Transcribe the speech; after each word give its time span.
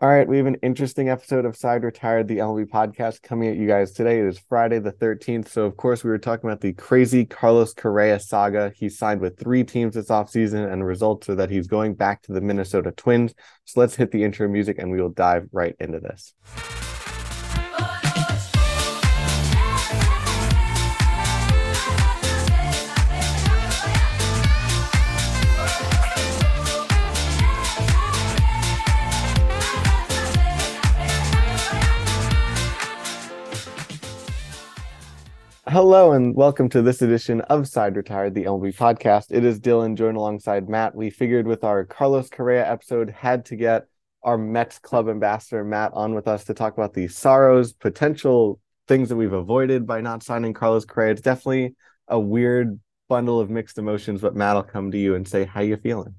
All 0.00 0.08
right, 0.08 0.28
we 0.28 0.36
have 0.36 0.46
an 0.46 0.58
interesting 0.62 1.08
episode 1.08 1.44
of 1.44 1.56
Side 1.56 1.82
Retired, 1.82 2.28
the 2.28 2.36
MLB 2.36 2.68
podcast, 2.68 3.20
coming 3.20 3.48
at 3.48 3.56
you 3.56 3.66
guys 3.66 3.90
today. 3.90 4.20
It 4.20 4.26
is 4.26 4.38
Friday 4.38 4.78
the 4.78 4.92
13th. 4.92 5.48
So, 5.48 5.64
of 5.64 5.76
course, 5.76 6.04
we 6.04 6.10
were 6.10 6.18
talking 6.18 6.48
about 6.48 6.60
the 6.60 6.72
crazy 6.74 7.24
Carlos 7.24 7.74
Correa 7.74 8.20
saga. 8.20 8.72
He 8.76 8.90
signed 8.90 9.20
with 9.20 9.40
three 9.40 9.64
teams 9.64 9.96
this 9.96 10.06
offseason, 10.06 10.72
and 10.72 10.82
the 10.82 10.86
results 10.86 11.28
are 11.28 11.34
that 11.34 11.50
he's 11.50 11.66
going 11.66 11.94
back 11.94 12.22
to 12.22 12.32
the 12.32 12.40
Minnesota 12.40 12.92
Twins. 12.92 13.34
So, 13.64 13.80
let's 13.80 13.96
hit 13.96 14.12
the 14.12 14.22
intro 14.22 14.46
music 14.46 14.78
and 14.78 14.92
we 14.92 15.02
will 15.02 15.08
dive 15.08 15.48
right 15.50 15.74
into 15.80 15.98
this. 15.98 16.32
Hello 35.70 36.12
and 36.12 36.34
welcome 36.34 36.70
to 36.70 36.80
this 36.80 37.02
edition 37.02 37.42
of 37.42 37.68
Side 37.68 37.94
Retired, 37.94 38.34
the 38.34 38.44
MLB 38.44 38.74
podcast. 38.74 39.26
It 39.28 39.44
is 39.44 39.60
Dylan 39.60 39.96
joined 39.96 40.16
alongside 40.16 40.66
Matt. 40.66 40.94
We 40.94 41.10
figured 41.10 41.46
with 41.46 41.62
our 41.62 41.84
Carlos 41.84 42.30
Correa 42.30 42.66
episode, 42.66 43.10
had 43.10 43.44
to 43.46 43.56
get 43.56 43.86
our 44.22 44.38
Mets 44.38 44.78
club 44.78 45.10
ambassador 45.10 45.62
Matt 45.64 45.92
on 45.92 46.14
with 46.14 46.26
us 46.26 46.44
to 46.44 46.54
talk 46.54 46.72
about 46.72 46.94
the 46.94 47.06
sorrows, 47.08 47.74
potential 47.74 48.60
things 48.86 49.10
that 49.10 49.16
we've 49.16 49.34
avoided 49.34 49.86
by 49.86 50.00
not 50.00 50.22
signing 50.22 50.54
Carlos 50.54 50.86
Correa. 50.86 51.10
It's 51.10 51.20
definitely 51.20 51.74
a 52.08 52.18
weird 52.18 52.80
bundle 53.10 53.38
of 53.38 53.50
mixed 53.50 53.76
emotions, 53.76 54.22
but 54.22 54.34
Matt 54.34 54.56
will 54.56 54.62
come 54.62 54.90
to 54.90 54.98
you 54.98 55.16
and 55.16 55.28
say, 55.28 55.44
How 55.44 55.60
you 55.60 55.76
feeling? 55.76 56.14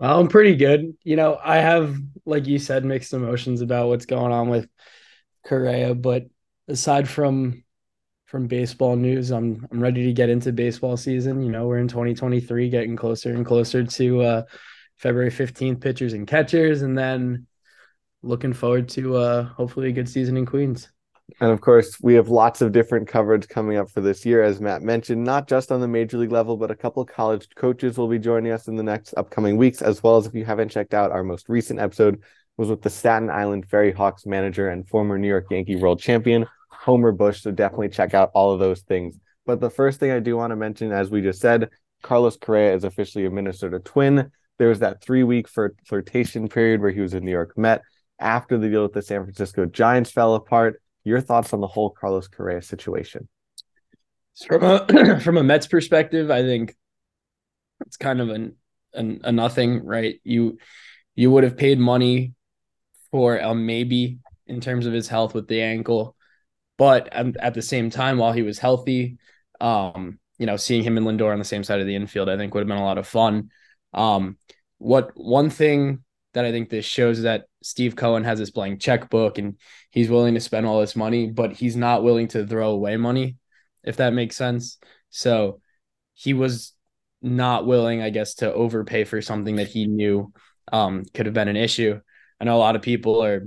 Well, 0.00 0.18
I'm 0.18 0.26
pretty 0.26 0.56
good. 0.56 0.96
You 1.04 1.14
know, 1.14 1.38
I 1.40 1.58
have, 1.58 1.96
like 2.26 2.48
you 2.48 2.58
said, 2.58 2.84
mixed 2.84 3.12
emotions 3.12 3.60
about 3.60 3.86
what's 3.86 4.06
going 4.06 4.32
on 4.32 4.48
with 4.48 4.68
Correa, 5.44 5.94
but 5.94 6.24
aside 6.66 7.08
from 7.08 7.62
from 8.32 8.46
baseball 8.46 8.96
news. 8.96 9.30
I'm 9.30 9.68
I'm 9.70 9.78
ready 9.78 10.06
to 10.06 10.12
get 10.14 10.30
into 10.30 10.52
baseball 10.52 10.96
season. 10.96 11.42
You 11.42 11.50
know, 11.50 11.66
we're 11.66 11.78
in 11.78 11.86
2023, 11.86 12.70
getting 12.70 12.96
closer 12.96 13.34
and 13.34 13.44
closer 13.44 13.84
to 13.84 14.22
uh, 14.22 14.42
February 14.96 15.30
15th 15.30 15.82
pitchers 15.82 16.14
and 16.14 16.26
catchers, 16.26 16.80
and 16.80 16.96
then 16.96 17.46
looking 18.22 18.54
forward 18.54 18.88
to 18.88 19.16
uh, 19.16 19.42
hopefully 19.44 19.90
a 19.90 19.92
good 19.92 20.08
season 20.08 20.38
in 20.38 20.46
Queens. 20.46 20.88
And 21.40 21.50
of 21.50 21.60
course, 21.60 21.98
we 22.00 22.14
have 22.14 22.30
lots 22.30 22.62
of 22.62 22.72
different 22.72 23.06
coverage 23.06 23.48
coming 23.48 23.76
up 23.76 23.90
for 23.90 24.00
this 24.00 24.24
year, 24.24 24.42
as 24.42 24.60
Matt 24.60 24.80
mentioned, 24.80 25.22
not 25.22 25.46
just 25.46 25.70
on 25.70 25.82
the 25.82 25.88
major 25.88 26.16
league 26.16 26.32
level, 26.32 26.56
but 26.56 26.70
a 26.70 26.74
couple 26.74 27.04
college 27.04 27.46
coaches 27.54 27.98
will 27.98 28.08
be 28.08 28.18
joining 28.18 28.50
us 28.50 28.66
in 28.66 28.76
the 28.76 28.82
next 28.82 29.12
upcoming 29.18 29.58
weeks, 29.58 29.82
as 29.82 30.02
well 30.02 30.16
as 30.16 30.26
if 30.26 30.34
you 30.34 30.46
haven't 30.46 30.70
checked 30.70 30.94
out 30.94 31.12
our 31.12 31.22
most 31.22 31.50
recent 31.50 31.78
episode 31.78 32.22
was 32.56 32.68
with 32.68 32.82
the 32.82 32.90
Staten 32.90 33.30
Island 33.30 33.68
Ferry 33.68 33.92
Hawks 33.92 34.24
manager 34.24 34.68
and 34.68 34.88
former 34.88 35.18
New 35.18 35.28
York 35.28 35.46
Yankee 35.50 35.76
world 35.76 36.00
champion 36.00 36.46
Homer 36.82 37.12
Bush. 37.12 37.42
So 37.42 37.52
definitely 37.52 37.90
check 37.90 38.12
out 38.12 38.32
all 38.34 38.52
of 38.52 38.58
those 38.58 38.80
things. 38.80 39.18
But 39.46 39.60
the 39.60 39.70
first 39.70 40.00
thing 40.00 40.10
I 40.10 40.18
do 40.18 40.36
want 40.36 40.50
to 40.50 40.56
mention, 40.56 40.92
as 40.92 41.10
we 41.10 41.20
just 41.20 41.40
said, 41.40 41.70
Carlos 42.02 42.36
Correa 42.36 42.74
is 42.74 42.84
officially 42.84 43.24
a 43.24 43.30
Minnesota 43.30 43.78
Twin. 43.78 44.30
There 44.58 44.68
was 44.68 44.80
that 44.80 45.00
three 45.00 45.22
week 45.22 45.46
flirtation 45.48 46.48
period 46.48 46.80
where 46.80 46.90
he 46.90 47.00
was 47.00 47.14
a 47.14 47.20
New 47.20 47.30
York 47.30 47.56
Met. 47.56 47.82
After 48.18 48.58
the 48.58 48.68
deal 48.68 48.82
with 48.82 48.92
the 48.92 49.02
San 49.02 49.22
Francisco 49.22 49.64
Giants 49.64 50.10
fell 50.10 50.34
apart, 50.34 50.80
your 51.04 51.20
thoughts 51.20 51.52
on 51.52 51.60
the 51.60 51.66
whole 51.66 51.90
Carlos 51.90 52.28
Correa 52.28 52.62
situation? 52.62 53.28
From 54.46 54.62
a 54.62 55.20
from 55.20 55.36
a 55.36 55.42
Mets 55.42 55.66
perspective, 55.66 56.30
I 56.30 56.42
think 56.42 56.74
it's 57.86 57.96
kind 57.96 58.20
of 58.20 58.28
an, 58.28 58.56
an 58.92 59.20
a 59.24 59.32
nothing, 59.32 59.84
right? 59.84 60.20
You 60.24 60.58
you 61.14 61.30
would 61.30 61.44
have 61.44 61.56
paid 61.56 61.78
money 61.78 62.34
for 63.10 63.36
a 63.36 63.54
maybe 63.54 64.18
in 64.46 64.60
terms 64.60 64.86
of 64.86 64.92
his 64.92 65.08
health 65.08 65.34
with 65.34 65.48
the 65.48 65.62
ankle. 65.62 66.16
But 66.82 67.14
at 67.14 67.54
the 67.54 67.62
same 67.62 67.90
time, 67.90 68.18
while 68.18 68.32
he 68.32 68.42
was 68.42 68.58
healthy, 68.58 69.16
um, 69.60 70.18
you 70.36 70.46
know, 70.46 70.56
seeing 70.56 70.82
him 70.82 70.96
and 70.96 71.06
Lindor 71.06 71.32
on 71.32 71.38
the 71.38 71.44
same 71.44 71.62
side 71.62 71.78
of 71.78 71.86
the 71.86 71.94
infield, 71.94 72.28
I 72.28 72.36
think 72.36 72.52
would 72.52 72.62
have 72.62 72.66
been 72.66 72.76
a 72.76 72.84
lot 72.84 72.98
of 72.98 73.06
fun. 73.06 73.50
Um, 73.94 74.36
what 74.78 75.12
one 75.14 75.48
thing 75.48 76.02
that 76.34 76.44
I 76.44 76.50
think 76.50 76.70
this 76.70 76.84
shows 76.84 77.18
is 77.18 77.22
that 77.22 77.44
Steve 77.62 77.94
Cohen 77.94 78.24
has 78.24 78.40
this 78.40 78.50
blank 78.50 78.80
checkbook 78.80 79.38
and 79.38 79.60
he's 79.92 80.10
willing 80.10 80.34
to 80.34 80.40
spend 80.40 80.66
all 80.66 80.80
this 80.80 80.96
money, 80.96 81.30
but 81.30 81.52
he's 81.52 81.76
not 81.76 82.02
willing 82.02 82.26
to 82.28 82.44
throw 82.44 82.70
away 82.70 82.96
money, 82.96 83.36
if 83.84 83.98
that 83.98 84.12
makes 84.12 84.34
sense. 84.34 84.78
So 85.10 85.60
he 86.14 86.34
was 86.34 86.72
not 87.20 87.64
willing, 87.64 88.02
I 88.02 88.10
guess, 88.10 88.34
to 88.36 88.52
overpay 88.52 89.04
for 89.04 89.22
something 89.22 89.54
that 89.54 89.68
he 89.68 89.86
knew 89.86 90.32
um, 90.72 91.04
could 91.14 91.26
have 91.26 91.34
been 91.36 91.46
an 91.46 91.54
issue. 91.54 92.00
I 92.40 92.44
know 92.44 92.56
a 92.56 92.58
lot 92.58 92.74
of 92.74 92.82
people 92.82 93.22
are 93.22 93.46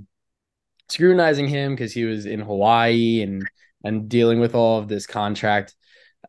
scrutinizing 0.89 1.47
him 1.47 1.73
because 1.73 1.93
he 1.93 2.05
was 2.05 2.25
in 2.25 2.39
Hawaii 2.39 3.21
and 3.21 3.47
and 3.83 4.09
dealing 4.09 4.39
with 4.39 4.55
all 4.55 4.79
of 4.79 4.87
this 4.87 5.05
contract 5.05 5.75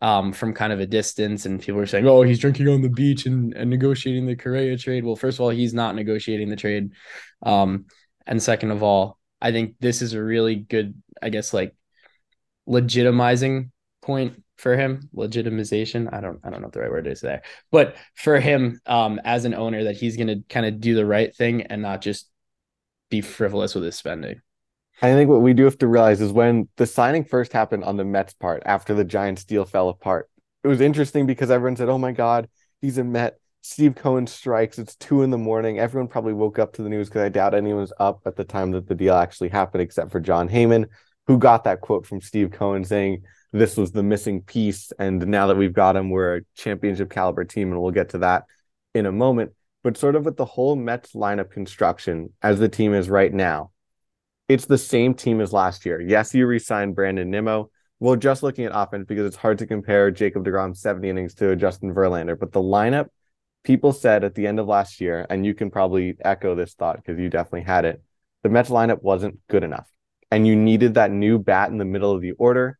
um, 0.02 0.32
from 0.32 0.52
kind 0.52 0.72
of 0.72 0.80
a 0.80 0.86
distance. 0.86 1.46
And 1.46 1.60
people 1.60 1.78
were 1.78 1.86
saying, 1.86 2.06
oh, 2.06 2.22
he's 2.22 2.38
drinking 2.38 2.68
on 2.68 2.82
the 2.82 2.90
beach 2.90 3.24
and, 3.24 3.54
and 3.54 3.70
negotiating 3.70 4.26
the 4.26 4.36
Correa 4.36 4.76
trade. 4.76 5.04
Well, 5.04 5.16
first 5.16 5.38
of 5.38 5.40
all, 5.40 5.50
he's 5.50 5.72
not 5.72 5.94
negotiating 5.94 6.50
the 6.50 6.56
trade. 6.56 6.90
Um, 7.42 7.86
and 8.26 8.42
second 8.42 8.72
of 8.72 8.82
all, 8.82 9.18
I 9.40 9.52
think 9.52 9.76
this 9.80 10.02
is 10.02 10.12
a 10.12 10.22
really 10.22 10.56
good, 10.56 11.00
I 11.22 11.30
guess, 11.30 11.54
like 11.54 11.74
legitimizing 12.68 13.70
point 14.02 14.42
for 14.56 14.76
him 14.76 15.08
legitimization 15.14 16.12
i 16.12 16.20
don't 16.20 16.40
i 16.42 16.50
don't 16.50 16.60
know 16.60 16.66
what 16.66 16.72
the 16.72 16.80
right 16.80 16.90
word 16.90 17.06
is 17.06 17.20
there 17.20 17.42
but 17.70 17.96
for 18.14 18.40
him 18.40 18.80
um 18.86 19.20
as 19.24 19.44
an 19.44 19.54
owner 19.54 19.84
that 19.84 19.96
he's 19.96 20.16
going 20.16 20.28
to 20.28 20.42
kind 20.48 20.64
of 20.64 20.80
do 20.80 20.94
the 20.94 21.04
right 21.04 21.34
thing 21.36 21.62
and 21.62 21.82
not 21.82 22.00
just 22.00 22.30
be 23.10 23.20
frivolous 23.20 23.74
with 23.74 23.84
his 23.84 23.96
spending 23.96 24.40
I 25.02 25.12
think 25.12 25.28
what 25.28 25.42
we 25.42 25.52
do 25.52 25.64
have 25.64 25.78
to 25.78 25.86
realize 25.86 26.20
is 26.20 26.32
when 26.32 26.68
the 26.76 26.86
signing 26.86 27.24
first 27.24 27.52
happened 27.52 27.84
on 27.84 27.96
the 27.96 28.04
Mets 28.04 28.32
part 28.32 28.62
after 28.64 28.94
the 28.94 29.04
Giants 29.04 29.44
deal 29.44 29.64
fell 29.64 29.90
apart, 29.90 30.30
it 30.64 30.68
was 30.68 30.80
interesting 30.80 31.26
because 31.26 31.50
everyone 31.50 31.76
said, 31.76 31.88
Oh 31.88 31.98
my 31.98 32.12
God, 32.12 32.48
he's 32.80 32.98
a 32.98 33.04
Met. 33.04 33.38
Steve 33.60 33.96
Cohen 33.96 34.28
strikes. 34.28 34.78
It's 34.78 34.94
two 34.94 35.22
in 35.22 35.30
the 35.30 35.38
morning. 35.38 35.80
Everyone 35.80 36.06
probably 36.06 36.32
woke 36.32 36.58
up 36.58 36.72
to 36.74 36.82
the 36.82 36.88
news 36.88 37.08
because 37.08 37.22
I 37.22 37.28
doubt 37.28 37.52
anyone 37.52 37.80
was 37.80 37.92
up 37.98 38.20
at 38.24 38.36
the 38.36 38.44
time 38.44 38.70
that 38.70 38.86
the 38.86 38.94
deal 38.94 39.14
actually 39.14 39.48
happened, 39.48 39.82
except 39.82 40.12
for 40.12 40.20
Jon 40.20 40.48
Heyman, 40.48 40.86
who 41.26 41.36
got 41.36 41.64
that 41.64 41.80
quote 41.80 42.06
from 42.06 42.20
Steve 42.20 42.52
Cohen 42.52 42.84
saying 42.84 43.24
this 43.52 43.76
was 43.76 43.90
the 43.90 44.04
missing 44.04 44.42
piece. 44.42 44.92
And 45.00 45.26
now 45.26 45.48
that 45.48 45.56
we've 45.56 45.72
got 45.72 45.96
him, 45.96 46.10
we're 46.10 46.36
a 46.36 46.40
championship 46.54 47.10
caliber 47.10 47.44
team. 47.44 47.72
And 47.72 47.82
we'll 47.82 47.90
get 47.90 48.10
to 48.10 48.18
that 48.18 48.44
in 48.94 49.04
a 49.04 49.12
moment. 49.12 49.52
But 49.82 49.96
sort 49.96 50.14
of 50.14 50.24
with 50.24 50.36
the 50.36 50.44
whole 50.44 50.76
Mets 50.76 51.12
lineup 51.14 51.50
construction 51.50 52.32
as 52.42 52.60
the 52.60 52.68
team 52.68 52.94
is 52.94 53.10
right 53.10 53.34
now, 53.34 53.72
it's 54.48 54.66
the 54.66 54.78
same 54.78 55.14
team 55.14 55.40
as 55.40 55.52
last 55.52 55.84
year. 55.84 56.00
Yes, 56.00 56.34
you 56.34 56.46
re-signed 56.46 56.94
Brandon 56.94 57.30
Nimmo. 57.30 57.70
Well, 57.98 58.16
just 58.16 58.42
looking 58.42 58.64
at 58.64 58.72
offense 58.74 59.06
because 59.06 59.26
it's 59.26 59.36
hard 59.36 59.58
to 59.58 59.66
compare 59.66 60.10
Jacob 60.10 60.44
DeGrom 60.44 60.76
70 60.76 61.08
innings 61.08 61.34
to 61.36 61.56
Justin 61.56 61.94
Verlander, 61.94 62.38
but 62.38 62.52
the 62.52 62.60
lineup 62.60 63.08
people 63.64 63.92
said 63.92 64.22
at 64.22 64.34
the 64.34 64.46
end 64.46 64.60
of 64.60 64.66
last 64.68 65.00
year, 65.00 65.26
and 65.28 65.44
you 65.44 65.54
can 65.54 65.70
probably 65.70 66.16
echo 66.24 66.54
this 66.54 66.74
thought 66.74 66.96
because 66.96 67.18
you 67.18 67.28
definitely 67.28 67.62
had 67.62 67.84
it. 67.84 68.02
The 68.42 68.50
Mets 68.50 68.70
lineup 68.70 69.02
wasn't 69.02 69.40
good 69.48 69.64
enough, 69.64 69.90
and 70.30 70.46
you 70.46 70.54
needed 70.54 70.94
that 70.94 71.10
new 71.10 71.38
bat 71.38 71.70
in 71.70 71.78
the 71.78 71.84
middle 71.84 72.12
of 72.12 72.20
the 72.20 72.32
order, 72.32 72.78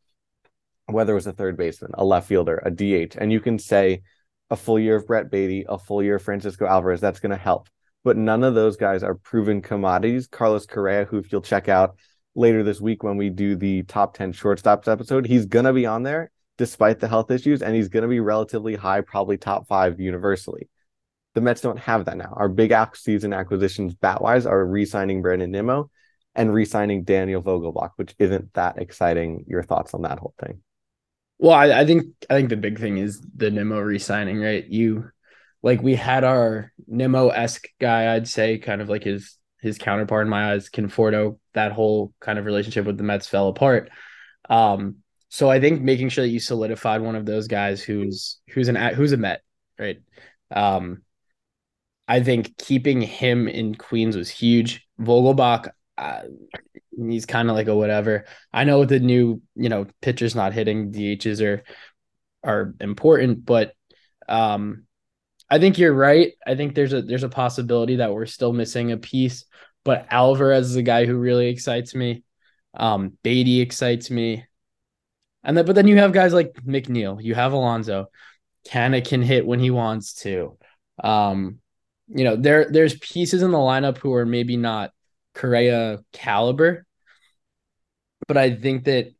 whether 0.87 1.13
it 1.13 1.17
was 1.17 1.27
a 1.27 1.33
third 1.33 1.57
baseman, 1.57 1.93
a 1.95 2.05
left 2.05 2.29
fielder, 2.29 2.63
a 2.65 2.71
DH, 2.71 3.17
and 3.17 3.33
you 3.33 3.41
can 3.41 3.59
say 3.59 4.03
a 4.51 4.57
full 4.57 4.79
year 4.79 4.97
of 4.97 5.07
Brett 5.07 5.31
Baty, 5.31 5.65
a 5.69 5.79
full 5.79 6.03
year 6.03 6.17
of 6.17 6.23
Francisco 6.23 6.67
Alvarez. 6.67 7.01
That's 7.01 7.19
going 7.19 7.31
to 7.31 7.37
help 7.37 7.69
but 8.07 8.17
none 8.17 8.45
of 8.45 8.55
those 8.55 8.77
guys 8.77 9.03
are 9.03 9.17
proven 9.17 9.61
commodities. 9.61 10.29
Carlos 10.29 10.65
Correa, 10.65 11.07
who 11.07 11.19
if 11.19 11.33
you'll 11.33 11.41
check 11.41 11.69
out 11.69 11.97
later 12.37 12.63
this 12.63 12.81
week 12.81 13.03
when 13.03 13.17
we 13.17 13.31
do 13.31 13.57
the 13.57 13.83
top 13.83 14.15
10 14.15 14.33
shortstops 14.33 14.87
episode, 14.87 15.27
he's 15.27 15.45
going 15.45 15.65
to 15.65 15.73
be 15.73 15.87
on 15.87 16.05
there 16.05 16.31
despite 16.57 17.01
the 17.01 17.09
health 17.09 17.33
issues, 17.33 17.63
and 17.63 17.75
he's 17.75 17.89
going 17.89 18.05
to 18.05 18.09
be 18.09 18.21
relatively 18.21 18.77
high, 18.77 19.01
probably 19.01 19.37
top 19.37 19.67
five 19.67 19.99
universally. 19.99 20.69
The 21.35 21.41
Mets 21.41 21.61
don't 21.61 21.81
have 21.81 22.05
that 22.05 22.17
now. 22.17 22.33
Our 22.37 22.49
big 22.49 22.73
season 22.95 23.33
acquisitions, 23.33 23.97
bat 23.97 24.23
wise, 24.23 24.47
are 24.47 24.65
re 24.65 24.85
signing 24.85 25.21
Brandon 25.21 25.51
Nimmo 25.51 25.91
and 26.37 26.55
re 26.55 26.65
signing 26.65 27.03
Daniel 27.03 27.43
Vogelbach, 27.43 27.91
which 27.97 28.15
isn't 28.21 28.55
that 28.55 28.79
exciting. 28.79 29.47
Your 29.49 29.65
thoughts 29.65 29.95
on 29.95 30.03
that 30.03 30.21
whole 30.21 30.35
thing? 30.41 30.63
Well, 31.39 31.55
I, 31.55 31.81
I 31.81 31.85
think 31.85 32.07
I 32.31 32.35
think 32.35 32.51
the 32.51 32.57
big 32.57 32.79
thing 32.79 32.99
is 32.99 33.21
the 33.35 33.51
Nimmo 33.51 33.81
re 33.81 33.99
signing, 33.99 34.39
right? 34.39 34.65
You 34.65 35.11
like 35.67 35.83
we 35.83 35.97
had 35.97 36.23
our 36.23 36.73
Nimmo 36.87 37.31
esque 37.31 37.67
guy, 37.81 38.15
I'd 38.15 38.29
say, 38.29 38.57
kind 38.57 38.81
of 38.81 38.89
like 38.89 39.03
his 39.03 39.37
his 39.61 39.79
counterpart 39.79 40.25
in 40.25 40.31
my 40.31 40.53
eyes, 40.53 40.71
Conforto. 40.71 41.41
That 41.55 41.73
whole 41.73 42.15
kind 42.21 42.39
of 42.39 42.45
relationship 42.45 42.87
with 42.87 42.97
the 42.97 43.03
Mets 43.03 43.27
fell 43.27 43.49
apart. 43.49 43.91
Um, 44.49 44.99
so 45.29 45.51
I 45.51 45.59
think 45.59 45.83
making 45.83 46.11
sure 46.11 46.23
that 46.23 46.31
you 46.31 46.39
solidified 46.39 47.01
one 47.01 47.17
of 47.17 47.27
those 47.27 47.49
guys 47.49 47.83
who's 47.83 48.39
who's 48.51 48.69
an 48.69 48.77
who's 48.95 49.11
a 49.11 49.17
Met, 49.17 49.43
right? 49.77 49.99
Um, 50.53 51.03
I 52.07 52.23
think 52.23 52.57
keeping 52.59 53.01
him 53.01 53.49
in 53.49 53.75
Queens 53.75 54.17
was 54.17 54.31
huge. 54.31 54.87
Vogelbach, 55.01 55.71
uh, 55.99 56.23
he's 56.97 57.27
kind 57.27 57.51
of 57.51 57.57
like 57.57 57.67
a 57.67 57.75
whatever. 57.75 58.27
I 58.53 58.63
know 58.63 58.85
the 58.85 59.01
new, 59.01 59.43
you 59.57 59.69
know, 59.69 59.89
pitchers 60.01 60.37
not 60.37 60.53
hitting 60.53 60.93
DHs 60.93 61.43
are 61.45 61.65
are 62.45 62.73
important, 62.79 63.45
but 63.45 63.73
um, 64.29 64.86
I 65.49 65.59
think 65.59 65.79
you're 65.79 65.95
right. 65.95 66.33
I 66.47 66.55
think 66.57 66.75
there's 66.75 66.93
a 66.93 67.03
there's 67.03 67.23
a 67.23 67.29
possibility 67.29 67.97
that 67.97 68.13
we're 68.13 68.27
still 68.27 68.53
missing 68.53 68.93
a 68.93 68.97
piece 68.97 69.45
but 69.87 70.09
Alvarez 70.11 70.69
is 70.69 70.77
a 70.77 70.83
guy 70.83 71.07
who 71.07 71.17
really 71.17 71.47
excites 71.47 71.95
me. 71.95 72.25
Um, 72.75 73.17
Baty 73.23 73.61
excites 73.61 74.11
me. 74.11 74.45
And 75.45 75.57
then, 75.57 75.65
but 75.65 75.77
then 75.77 75.87
you 75.87 75.99
have 75.99 76.13
guys 76.13 76.35
like 76.35 76.55
McNeil, 76.55 77.23
you 77.23 77.37
have 77.37 77.53
Alonso, 77.53 78.09
Canha 78.69 79.07
can 79.07 79.23
hit 79.23 79.47
when 79.47 79.61
he 79.61 79.71
wants 79.71 80.15
to. 80.23 80.59
Um, 81.03 81.61
you 82.09 82.25
know, 82.25 82.35
there 82.35 82.69
there's 82.69 82.99
pieces 82.99 83.43
in 83.43 83.53
the 83.53 83.59
lineup 83.59 83.99
who 83.99 84.13
are 84.15 84.27
maybe 84.27 84.57
not 84.57 84.91
Correa 85.35 86.01
caliber, 86.13 86.85
but 88.27 88.37
I 88.37 88.57
think 88.57 88.85
that 88.85 89.15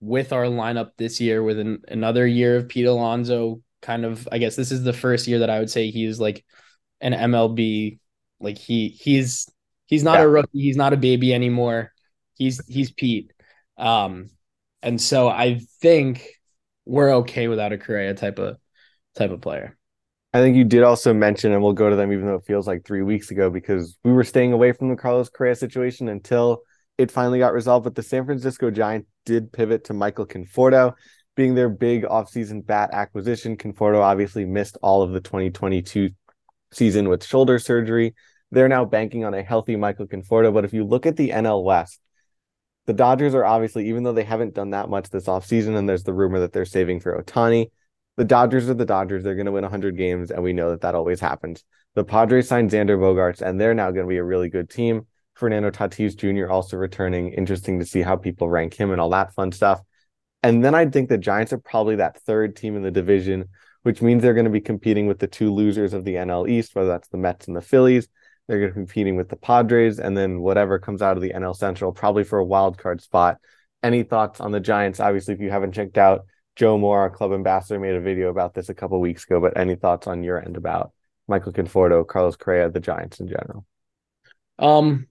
with 0.00 0.34
our 0.34 0.44
lineup 0.44 0.90
this 0.98 1.22
year, 1.22 1.42
with 1.42 1.58
an, 1.58 1.84
another 1.88 2.26
year 2.26 2.56
of 2.56 2.68
Pete 2.68 2.86
Alonso, 2.86 3.62
kind 3.82 4.04
of, 4.04 4.26
I 4.32 4.38
guess 4.38 4.56
this 4.56 4.72
is 4.72 4.82
the 4.82 4.92
first 4.92 5.26
year 5.26 5.40
that 5.40 5.50
I 5.50 5.58
would 5.58 5.70
say 5.70 5.90
he's 5.90 6.18
like 6.18 6.44
an 7.00 7.12
MLB, 7.12 7.98
like 8.40 8.56
he 8.56 8.88
he's 8.88 9.48
he's 9.86 10.02
not 10.02 10.18
yeah. 10.18 10.24
a 10.24 10.28
rookie, 10.28 10.60
he's 10.60 10.76
not 10.76 10.92
a 10.92 10.96
baby 10.96 11.34
anymore. 11.34 11.92
He's 12.34 12.64
he's 12.66 12.90
Pete. 12.90 13.32
Um, 13.76 14.30
and 14.82 15.00
so 15.00 15.28
I 15.28 15.60
think 15.80 16.26
we're 16.86 17.16
okay 17.16 17.48
without 17.48 17.72
a 17.72 17.78
Correa 17.78 18.14
type 18.14 18.38
of 18.38 18.56
type 19.14 19.30
of 19.30 19.40
player. 19.40 19.76
I 20.34 20.38
think 20.38 20.56
you 20.56 20.64
did 20.64 20.82
also 20.82 21.12
mention, 21.12 21.52
and 21.52 21.62
we'll 21.62 21.74
go 21.74 21.90
to 21.90 21.96
them 21.96 22.10
even 22.12 22.26
though 22.26 22.36
it 22.36 22.46
feels 22.46 22.66
like 22.66 22.86
three 22.86 23.02
weeks 23.02 23.30
ago 23.30 23.50
because 23.50 23.98
we 24.02 24.12
were 24.12 24.24
staying 24.24 24.52
away 24.52 24.72
from 24.72 24.88
the 24.88 24.96
Carlos 24.96 25.28
Correa 25.28 25.54
situation 25.54 26.08
until 26.08 26.62
it 26.96 27.10
finally 27.10 27.38
got 27.38 27.52
resolved. 27.52 27.84
But 27.84 27.94
the 27.94 28.02
San 28.02 28.24
Francisco 28.24 28.70
Giants 28.70 29.08
did 29.26 29.52
pivot 29.52 29.84
to 29.84 29.94
Michael 29.94 30.26
Conforto 30.26 30.94
being 31.34 31.54
their 31.54 31.68
big 31.68 32.04
offseason 32.04 32.64
bat 32.64 32.90
acquisition. 32.92 33.56
Conforto 33.56 34.00
obviously 34.00 34.44
missed 34.44 34.76
all 34.82 35.02
of 35.02 35.12
the 35.12 35.20
2022 35.20 36.10
season 36.72 37.08
with 37.08 37.24
shoulder 37.24 37.58
surgery. 37.58 38.14
They're 38.50 38.68
now 38.68 38.84
banking 38.84 39.24
on 39.24 39.34
a 39.34 39.42
healthy 39.42 39.76
Michael 39.76 40.06
Conforto. 40.06 40.52
But 40.52 40.64
if 40.64 40.74
you 40.74 40.84
look 40.84 41.06
at 41.06 41.16
the 41.16 41.30
NL 41.30 41.64
West, 41.64 42.00
the 42.86 42.92
Dodgers 42.92 43.34
are 43.34 43.44
obviously, 43.44 43.88
even 43.88 44.02
though 44.02 44.12
they 44.12 44.24
haven't 44.24 44.54
done 44.54 44.70
that 44.70 44.88
much 44.88 45.08
this 45.08 45.26
offseason, 45.26 45.76
and 45.76 45.88
there's 45.88 46.02
the 46.02 46.12
rumor 46.12 46.40
that 46.40 46.52
they're 46.52 46.64
saving 46.64 47.00
for 47.00 47.22
Ohtani, 47.22 47.70
the 48.16 48.24
Dodgers 48.24 48.68
are 48.68 48.74
the 48.74 48.84
Dodgers. 48.84 49.24
They're 49.24 49.36
going 49.36 49.46
to 49.46 49.52
win 49.52 49.62
100 49.62 49.96
games, 49.96 50.30
and 50.30 50.42
we 50.42 50.52
know 50.52 50.70
that 50.70 50.82
that 50.82 50.94
always 50.94 51.20
happens. 51.20 51.64
The 51.94 52.04
Padres 52.04 52.48
signed 52.48 52.70
Xander 52.70 52.98
Bogaerts, 52.98 53.40
and 53.40 53.60
they're 53.60 53.74
now 53.74 53.90
going 53.90 54.06
to 54.06 54.10
be 54.10 54.18
a 54.18 54.24
really 54.24 54.48
good 54.48 54.68
team. 54.68 55.06
Fernando 55.34 55.70
Tatis 55.70 56.16
Jr. 56.16 56.50
also 56.50 56.76
returning. 56.76 57.32
Interesting 57.32 57.78
to 57.78 57.86
see 57.86 58.02
how 58.02 58.16
people 58.16 58.50
rank 58.50 58.74
him 58.74 58.90
and 58.90 59.00
all 59.00 59.10
that 59.10 59.32
fun 59.32 59.52
stuff. 59.52 59.80
And 60.42 60.64
then 60.64 60.74
I'd 60.74 60.92
think 60.92 61.08
the 61.08 61.18
Giants 61.18 61.52
are 61.52 61.58
probably 61.58 61.96
that 61.96 62.20
third 62.22 62.56
team 62.56 62.76
in 62.76 62.82
the 62.82 62.90
division, 62.90 63.48
which 63.82 64.02
means 64.02 64.22
they're 64.22 64.34
going 64.34 64.44
to 64.44 64.50
be 64.50 64.60
competing 64.60 65.06
with 65.06 65.18
the 65.18 65.26
two 65.26 65.52
losers 65.52 65.92
of 65.92 66.04
the 66.04 66.14
NL 66.14 66.48
East, 66.48 66.74
whether 66.74 66.88
that's 66.88 67.08
the 67.08 67.18
Mets 67.18 67.46
and 67.46 67.56
the 67.56 67.60
Phillies. 67.60 68.08
They're 68.46 68.58
going 68.58 68.70
to 68.70 68.74
be 68.74 68.80
competing 68.80 69.16
with 69.16 69.28
the 69.28 69.36
Padres, 69.36 70.00
and 70.00 70.16
then 70.16 70.40
whatever 70.40 70.78
comes 70.78 71.00
out 71.00 71.16
of 71.16 71.22
the 71.22 71.32
NL 71.32 71.56
Central, 71.56 71.92
probably 71.92 72.24
for 72.24 72.38
a 72.38 72.44
wild 72.44 72.76
card 72.76 73.00
spot. 73.00 73.38
Any 73.82 74.02
thoughts 74.02 74.40
on 74.40 74.50
the 74.50 74.60
Giants? 74.60 75.00
Obviously, 75.00 75.34
if 75.34 75.40
you 75.40 75.50
haven't 75.50 75.72
checked 75.72 75.96
out 75.96 76.26
Joe 76.56 76.76
Moore, 76.76 77.00
our 77.00 77.10
club 77.10 77.32
ambassador, 77.32 77.78
made 77.78 77.94
a 77.94 78.00
video 78.00 78.28
about 78.28 78.52
this 78.52 78.68
a 78.68 78.74
couple 78.74 79.00
weeks 79.00 79.24
ago. 79.24 79.40
But 79.40 79.56
any 79.56 79.76
thoughts 79.76 80.06
on 80.06 80.24
your 80.24 80.44
end 80.44 80.56
about 80.56 80.92
Michael 81.28 81.52
Conforto, 81.52 82.06
Carlos 82.06 82.36
Correa, 82.36 82.68
the 82.68 82.80
Giants 82.80 83.20
in 83.20 83.28
general? 83.28 83.64
Um, 84.58 85.06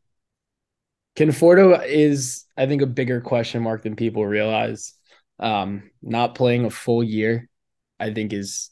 Conforto 1.15 1.83
is, 1.85 2.45
I 2.57 2.67
think, 2.67 2.81
a 2.81 2.87
bigger 2.87 3.21
question 3.21 3.63
mark 3.63 3.83
than 3.83 3.95
people 3.95 4.25
realize. 4.25 4.93
Um, 5.41 5.91
not 6.01 6.35
playing 6.35 6.65
a 6.65 6.69
full 6.69 7.03
year, 7.03 7.49
I 7.99 8.13
think, 8.13 8.31
is 8.31 8.69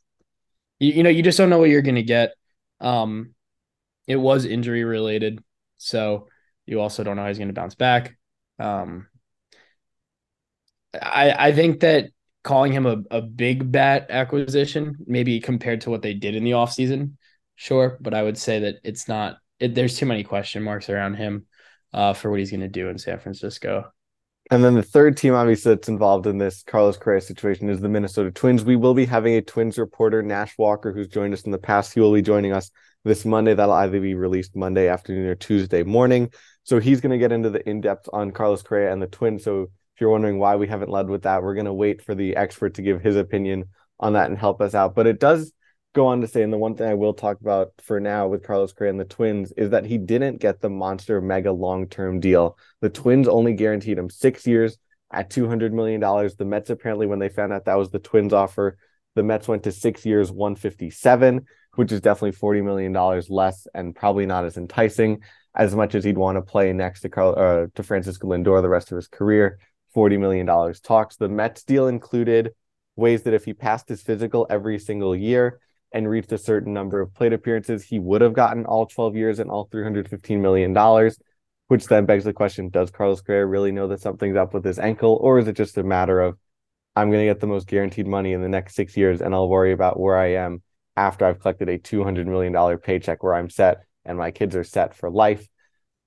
you, 0.80 0.94
you 0.94 1.04
know 1.04 1.10
you 1.10 1.24
just 1.24 1.38
don't 1.38 1.50
know 1.50 1.60
what 1.60 1.70
you're 1.70 1.82
gonna 1.82 2.04
get. 2.04 2.34
Um, 2.80 3.34
it 4.08 4.16
was 4.16 4.46
injury 4.46 4.84
related, 4.84 5.44
so 5.78 6.28
you 6.66 6.80
also 6.80 7.04
don't 7.04 7.16
know 7.16 7.24
how 7.24 7.28
he's 7.28 7.40
gonna 7.40 7.54
bounce 7.54 7.76
back. 7.76 8.18
Um, 8.60 9.08
I 10.94 11.50
I 11.50 11.52
think 11.54 11.82
that 11.82 12.12
calling 12.44 12.72
him 12.72 12.86
a, 12.86 13.04
a 13.12 13.22
big 13.22 13.72
bat 13.72 14.08
acquisition, 14.10 14.98
maybe 15.06 15.40
compared 15.40 15.82
to 15.82 15.90
what 15.90 16.02
they 16.02 16.14
did 16.14 16.36
in 16.36 16.44
the 16.44 16.52
offseason, 16.52 17.14
sure. 17.56 17.98
But 18.02 18.14
I 18.14 18.24
would 18.24 18.38
say 18.38 18.60
that 18.60 18.76
it's 18.84 19.08
not, 19.08 19.38
it, 19.60 19.76
there's 19.76 19.98
too 19.98 20.06
many 20.06 20.24
question 20.24 20.64
marks 20.64 20.90
around 20.90 21.16
him 21.16 21.46
uh, 21.94 22.14
for 22.14 22.32
what 22.32 22.40
he's 22.40 22.52
going 22.52 22.62
to 22.62 22.68
do 22.68 22.90
in 22.90 22.98
San 22.98 23.20
Francisco. 23.20 23.92
And 24.52 24.64
then 24.64 24.74
the 24.74 24.82
third 24.82 25.16
team, 25.16 25.36
obviously, 25.36 25.76
that's 25.76 25.90
involved 25.90 26.26
in 26.26 26.40
this 26.40 26.64
Carlos 26.64 26.98
Correa 26.98 27.22
situation 27.22 27.70
is 27.70 27.82
the 27.82 27.90
Minnesota 27.90 28.32
Twins. 28.32 28.64
We 28.64 28.76
will 28.76 28.96
be 28.96 29.06
having 29.06 29.36
a 29.36 29.42
Twins 29.44 29.78
reporter, 29.78 30.24
Nash 30.24 30.58
Walker, 30.58 30.92
who's 30.92 31.08
joined 31.08 31.34
us 31.34 31.44
in 31.44 31.52
the 31.52 31.60
past. 31.60 31.94
He 31.94 32.00
will 32.00 32.14
be 32.14 32.24
joining 32.24 32.52
us 32.52 32.72
this 33.04 33.26
Monday. 33.26 33.54
That'll 33.54 33.76
either 33.76 34.00
be 34.00 34.16
released 34.16 34.56
Monday 34.56 34.88
afternoon 34.88 35.28
or 35.28 35.36
Tuesday 35.36 35.84
morning. 35.84 36.32
So 36.64 36.80
he's 36.80 37.00
going 37.00 37.12
to 37.12 37.20
get 37.20 37.32
into 37.32 37.52
the 37.52 37.68
in 37.70 37.82
depth 37.82 38.10
on 38.12 38.32
Carlos 38.32 38.64
Correa 38.64 38.92
and 38.92 39.00
the 39.00 39.08
Twins. 39.08 39.44
So 39.44 39.64
if 39.64 40.02
you're 40.02 40.10
wondering 40.10 40.40
why 40.40 40.56
we 40.56 40.68
haven't 40.68 40.90
led 40.90 41.10
with 41.10 41.24
that, 41.24 41.44
we're 41.44 41.54
going 41.54 41.66
to 41.66 41.74
wait 41.74 42.02
for 42.02 42.16
the 42.16 42.36
expert 42.36 42.74
to 42.76 42.82
give 42.82 43.02
his 43.02 43.18
opinion 43.18 43.66
on 44.00 44.14
that 44.14 44.32
and 44.32 44.38
help 44.38 44.62
us 44.62 44.74
out. 44.74 44.96
But 44.96 45.06
it 45.06 45.20
does 45.20 45.54
go 45.94 46.08
on 46.08 46.22
to 46.22 46.28
say, 46.28 46.44
and 46.44 46.54
the 46.54 46.58
one 46.58 46.76
thing 46.76 46.88
I 46.88 46.94
will 46.94 47.14
talk 47.14 47.42
about 47.42 47.74
for 47.82 48.00
now 48.00 48.28
with 48.28 48.44
Carlos 48.44 48.74
Correa 48.74 48.92
and 48.92 49.00
the 49.00 49.06
Twins 49.06 49.52
is 49.54 49.72
that 49.72 49.86
he 49.86 49.98
didn't 49.98 50.40
get 50.40 50.62
the 50.62 50.70
monster 50.70 51.20
mega 51.22 51.52
long 51.52 51.88
term 51.88 52.20
deal. 52.20 52.58
The 52.82 52.90
Twins 52.90 53.28
only 53.28 53.54
guaranteed 53.54 53.98
him 53.98 54.10
six 54.10 54.46
years 54.46 54.78
at 55.12 55.30
$200 55.30 55.72
million. 55.72 56.00
The 56.00 56.46
Mets 56.46 56.70
apparently, 56.70 57.08
when 57.08 57.20
they 57.20 57.30
found 57.30 57.54
out 57.54 57.66
that 57.66 57.78
was 57.78 57.90
the 57.90 58.00
Twins 58.00 58.34
offer, 58.34 58.78
the 59.16 59.24
Mets 59.24 59.48
went 59.48 59.64
to 59.64 59.72
six 59.72 60.06
years, 60.06 60.32
157, 60.32 61.46
which 61.76 61.92
is 61.92 62.02
definitely 62.02 62.38
$40 62.38 62.64
million 62.64 63.24
less 63.30 63.68
and 63.74 63.96
probably 63.96 64.26
not 64.26 64.46
as 64.46 64.58
enticing 64.58 65.22
as 65.56 65.76
much 65.76 65.96
as 65.96 66.04
he'd 66.04 66.18
want 66.18 66.38
to 66.38 66.42
play 66.44 66.72
next 66.72 67.02
to 67.02 67.10
Carl 67.10 67.34
uh, 67.36 67.68
to 67.74 67.84
Francisco 67.84 68.28
Lindor 68.28 68.62
the 68.62 68.70
rest 68.70 68.92
of 68.92 68.96
his 68.96 69.08
career. 69.08 69.60
$40 69.96 70.20
million 70.20 70.74
talks. 70.84 71.16
The 71.16 71.28
Mets 71.28 71.64
deal 71.64 71.88
included 71.88 72.52
ways 72.96 73.24
that 73.24 73.34
if 73.34 73.46
he 73.46 73.54
passed 73.54 73.90
his 73.90 74.04
physical 74.04 74.46
every 74.52 74.78
single 74.78 75.16
year 75.16 75.60
and 75.92 76.10
reached 76.10 76.32
a 76.32 76.38
certain 76.38 76.74
number 76.74 77.02
of 77.02 77.14
plate 77.14 77.34
appearances, 77.34 77.84
he 77.84 78.00
would 78.00 78.22
have 78.22 78.34
gotten 78.34 78.66
all 78.66 78.86
12 78.86 79.16
years 79.16 79.40
and 79.40 79.50
all 79.50 79.68
$315 79.68 80.40
million, 80.40 81.12
which 81.68 81.88
then 81.88 82.06
begs 82.06 82.24
the 82.24 82.34
question 82.34 82.70
Does 82.70 82.92
Carlos 82.92 83.22
Correa 83.22 83.46
really 83.46 83.72
know 83.72 83.88
that 83.88 84.02
something's 84.02 84.38
up 84.38 84.54
with 84.54 84.64
his 84.64 84.80
ankle, 84.80 85.18
or 85.22 85.40
is 85.40 85.48
it 85.48 85.56
just 85.56 85.78
a 85.78 85.84
matter 85.84 86.22
of 86.22 86.38
I'm 86.96 87.10
going 87.10 87.26
to 87.26 87.32
get 87.32 87.40
the 87.40 87.48
most 87.48 87.68
guaranteed 87.68 88.08
money 88.08 88.34
in 88.34 88.42
the 88.42 88.50
next 88.50 88.76
six 88.76 88.98
years 88.98 89.22
and 89.22 89.34
I'll 89.34 89.48
worry 89.48 89.72
about 89.72 90.00
where 90.00 90.18
I 90.18 90.34
am 90.34 90.62
after 90.98 91.26
I've 91.26 91.40
collected 91.40 91.70
a 91.70 91.78
$200 91.78 92.26
million 92.26 92.78
paycheck 92.78 93.24
where 93.24 93.36
I'm 93.36 93.50
set 93.50 93.84
and 94.04 94.18
my 94.18 94.32
kids 94.32 94.56
are 94.56 94.64
set 94.64 94.96
for 94.96 95.10
life? 95.10 95.48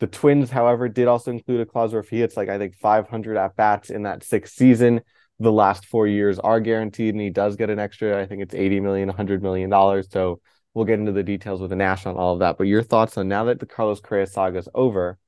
The 0.00 0.06
Twins, 0.06 0.50
however, 0.50 0.88
did 0.88 1.08
also 1.08 1.30
include 1.30 1.60
a 1.60 1.66
clause 1.66 1.92
where 1.92 2.02
he 2.02 2.18
hits 2.18 2.36
like 2.36 2.48
I 2.48 2.58
think 2.58 2.74
500 2.74 3.36
at 3.36 3.56
bats 3.56 3.88
in 3.88 4.02
that 4.02 4.24
sixth 4.24 4.54
season, 4.54 5.00
the 5.42 5.52
last 5.52 5.86
four 5.86 6.06
years 6.06 6.38
are 6.38 6.60
guaranteed, 6.60 7.14
and 7.14 7.20
he 7.20 7.30
does 7.30 7.56
get 7.56 7.70
an 7.70 7.78
extra. 7.78 8.20
I 8.20 8.26
think 8.26 8.42
it's 8.42 8.54
80 8.54 8.80
million, 8.80 9.08
100 9.08 9.42
million 9.42 9.70
dollars. 9.70 10.08
So 10.10 10.40
we'll 10.74 10.84
get 10.84 10.98
into 10.98 11.12
the 11.12 11.22
details 11.22 11.60
with 11.60 11.72
Nash 11.72 12.06
on 12.06 12.16
all 12.16 12.34
of 12.34 12.40
that. 12.40 12.58
But 12.58 12.66
your 12.68 12.82
thoughts 12.82 13.18
on 13.18 13.28
now 13.28 13.44
that 13.44 13.60
the 13.60 13.66
Carlos 13.66 14.00
Correa 14.00 14.26
saga 14.26 14.58
is 14.58 14.68
over, 14.74 15.18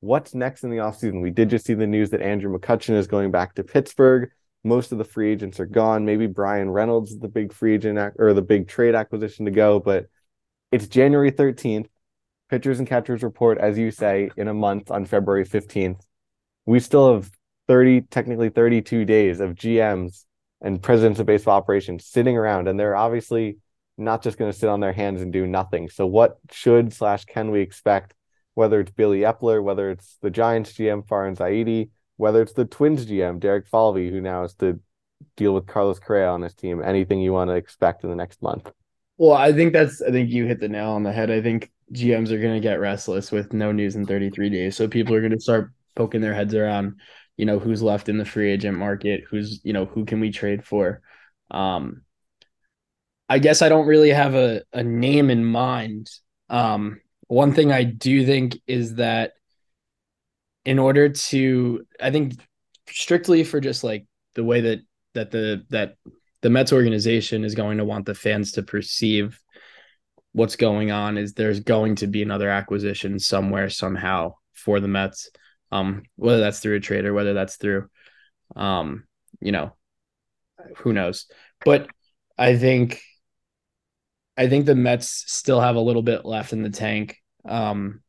what's 0.00 0.34
next 0.34 0.64
in 0.64 0.70
the 0.70 0.78
offseason? 0.78 1.22
We 1.22 1.30
did 1.30 1.50
just 1.50 1.66
see 1.66 1.74
the 1.74 1.86
news 1.86 2.10
that 2.10 2.22
Andrew 2.22 2.56
McCutchen 2.56 2.96
is 2.96 3.06
going 3.06 3.30
back 3.30 3.54
to 3.54 3.64
Pittsburgh. 3.64 4.30
Most 4.64 4.90
of 4.90 4.98
the 4.98 5.04
free 5.04 5.30
agents 5.30 5.60
are 5.60 5.66
gone. 5.66 6.04
Maybe 6.04 6.26
Bryan 6.26 6.70
Reynolds 6.70 7.12
is 7.12 7.18
the 7.18 7.28
big 7.28 7.52
free 7.52 7.74
agent 7.74 7.98
or 8.18 8.32
the 8.32 8.42
big 8.42 8.66
trade 8.66 8.94
acquisition 8.94 9.44
to 9.44 9.52
go, 9.52 9.78
but 9.78 10.06
it's 10.72 10.88
January 10.88 11.30
13th 11.30 11.86
pitchers 12.48 12.78
and 12.78 12.88
catchers 12.88 13.22
report, 13.22 13.58
as 13.58 13.78
you 13.78 13.90
say, 13.90 14.30
in 14.36 14.48
a 14.48 14.54
month 14.54 14.90
on 14.90 15.04
February 15.04 15.44
15th. 15.44 16.00
We 16.64 16.80
still 16.80 17.14
have 17.14 17.30
30, 17.68 18.02
technically 18.02 18.48
32 18.48 19.04
days 19.04 19.40
of 19.40 19.54
GMs 19.54 20.24
and 20.60 20.82
presidents 20.82 21.20
of 21.20 21.26
baseball 21.26 21.56
operations 21.56 22.06
sitting 22.06 22.36
around, 22.36 22.68
and 22.68 22.78
they're 22.78 22.96
obviously 22.96 23.58
not 23.98 24.22
just 24.22 24.38
going 24.38 24.50
to 24.50 24.58
sit 24.58 24.68
on 24.68 24.80
their 24.80 24.92
hands 24.92 25.22
and 25.22 25.32
do 25.32 25.46
nothing. 25.46 25.88
So, 25.88 26.06
what 26.06 26.38
should 26.50 26.92
slash 26.92 27.24
can 27.24 27.50
we 27.50 27.60
expect, 27.60 28.14
whether 28.54 28.80
it's 28.80 28.90
Billy 28.90 29.20
Eppler, 29.20 29.62
whether 29.62 29.90
it's 29.90 30.18
the 30.22 30.30
Giants 30.30 30.72
GM 30.72 31.06
Farhan 31.06 31.36
Zaidi, 31.36 31.90
whether 32.16 32.42
it's 32.42 32.52
the 32.52 32.64
Twins 32.64 33.06
GM 33.06 33.40
Derek 33.40 33.66
Falvey, 33.66 34.10
who 34.10 34.20
now 34.20 34.42
has 34.42 34.54
to 34.56 34.80
deal 35.36 35.54
with 35.54 35.66
Carlos 35.66 35.98
Correa 35.98 36.28
on 36.28 36.42
his 36.42 36.54
team? 36.54 36.82
Anything 36.82 37.20
you 37.20 37.32
want 37.32 37.50
to 37.50 37.54
expect 37.54 38.04
in 38.04 38.10
the 38.10 38.16
next 38.16 38.42
month? 38.42 38.70
Well, 39.18 39.34
I 39.34 39.52
think 39.52 39.72
that's 39.72 40.02
I 40.02 40.10
think 40.10 40.30
you 40.30 40.46
hit 40.46 40.60
the 40.60 40.68
nail 40.68 40.90
on 40.90 41.02
the 41.02 41.12
head. 41.12 41.30
I 41.30 41.40
think 41.40 41.70
GMs 41.92 42.30
are 42.30 42.40
going 42.40 42.54
to 42.54 42.60
get 42.60 42.80
restless 42.80 43.32
with 43.32 43.52
no 43.52 43.72
news 43.72 43.96
in 43.96 44.06
33 44.06 44.50
days. 44.50 44.76
So 44.76 44.88
people 44.88 45.14
are 45.14 45.20
going 45.20 45.32
to 45.32 45.40
start 45.40 45.72
poking 45.94 46.20
their 46.20 46.34
heads 46.34 46.54
around, 46.54 47.00
you 47.36 47.44
know, 47.44 47.58
who's 47.58 47.82
left 47.82 48.08
in 48.08 48.18
the 48.18 48.24
free 48.24 48.50
agent 48.50 48.78
market, 48.78 49.24
who's, 49.28 49.60
you 49.64 49.72
know, 49.72 49.84
who 49.84 50.04
can 50.04 50.20
we 50.20 50.30
trade 50.30 50.64
for? 50.64 51.02
Um, 51.50 52.02
I 53.28 53.38
guess 53.38 53.62
I 53.62 53.68
don't 53.68 53.86
really 53.86 54.10
have 54.10 54.34
a, 54.34 54.62
a 54.72 54.82
name 54.82 55.30
in 55.30 55.44
mind. 55.44 56.10
Um, 56.48 57.00
one 57.28 57.52
thing 57.52 57.72
I 57.72 57.84
do 57.84 58.24
think 58.24 58.56
is 58.66 58.94
that 58.94 59.32
in 60.64 60.78
order 60.78 61.08
to, 61.08 61.86
I 62.00 62.10
think 62.10 62.34
strictly 62.88 63.44
for 63.44 63.60
just 63.60 63.84
like 63.84 64.06
the 64.34 64.44
way 64.44 64.60
that, 64.62 64.80
that 65.14 65.30
the, 65.30 65.64
that 65.70 65.96
the 66.42 66.50
Mets 66.50 66.72
organization 66.72 67.44
is 67.44 67.54
going 67.54 67.78
to 67.78 67.84
want 67.84 68.06
the 68.06 68.14
fans 68.14 68.52
to 68.52 68.62
perceive 68.62 69.40
what's 70.32 70.56
going 70.56 70.90
on 70.90 71.16
is 71.16 71.32
there's 71.32 71.60
going 71.60 71.96
to 71.96 72.06
be 72.06 72.22
another 72.22 72.50
acquisition 72.50 73.18
somewhere 73.18 73.70
somehow 73.70 74.34
for 74.52 74.80
the 74.80 74.88
Mets. 74.88 75.30
Um, 75.72 76.02
whether 76.16 76.40
that's 76.40 76.60
through 76.60 76.76
a 76.76 76.80
trade 76.80 77.04
or 77.04 77.12
whether 77.12 77.34
that's 77.34 77.56
through, 77.56 77.88
um, 78.54 79.04
you 79.40 79.52
know, 79.52 79.72
who 80.78 80.92
knows. 80.92 81.26
But 81.64 81.88
I 82.38 82.56
think, 82.56 83.00
I 84.36 84.48
think 84.48 84.66
the 84.66 84.74
Mets 84.74 85.24
still 85.26 85.60
have 85.60 85.76
a 85.76 85.80
little 85.80 86.02
bit 86.02 86.24
left 86.24 86.52
in 86.52 86.62
the 86.62 86.70
tank. 86.70 87.16
Um, 87.44 88.02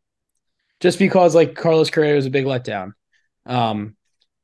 just 0.79 0.99
because 0.99 1.33
like 1.33 1.55
Carlos 1.55 1.89
Correa 1.89 2.15
was 2.15 2.25
a 2.25 2.31
big 2.31 2.45
letdown. 2.45 2.91
Um, 3.45 3.95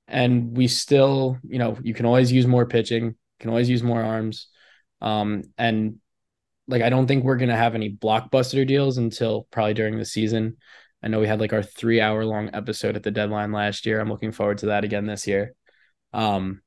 and 0.08 0.56
we 0.56 0.68
still, 0.68 1.38
you 1.44 1.60
know, 1.60 1.78
you 1.82 1.94
can 1.94 2.06
always 2.06 2.32
use 2.32 2.48
more 2.48 2.66
pitching, 2.66 3.16
can 3.40 3.50
always 3.50 3.70
use 3.70 3.84
more 3.84 4.02
arms. 4.02 4.48
Um, 5.02 5.44
and 5.58 6.00
like 6.68 6.82
I 6.82 6.90
don't 6.90 7.08
think 7.08 7.24
we're 7.24 7.38
gonna 7.38 7.58
have 7.58 7.76
any 7.76 7.92
blockbuster 7.92 8.66
deals 8.66 8.98
until 8.98 9.48
probably 9.52 9.74
during 9.74 9.98
the 9.98 10.06
season. 10.06 10.58
I 11.04 11.10
know 11.10 11.20
we 11.20 11.28
had 11.28 11.42
like 11.42 11.54
our 11.54 11.64
three 11.64 12.00
hour 12.00 12.26
long 12.26 12.50
episode 12.54 12.96
at 12.96 13.04
the 13.04 13.12
deadline 13.12 13.52
last 13.52 13.86
year. 13.86 14.00
I'm 14.00 14.10
looking 14.10 14.32
forward 14.32 14.60
to 14.60 14.68
that 14.68 14.86
again 14.86 15.06
this 15.06 15.28
year. 15.28 15.54
Um, 16.14 16.62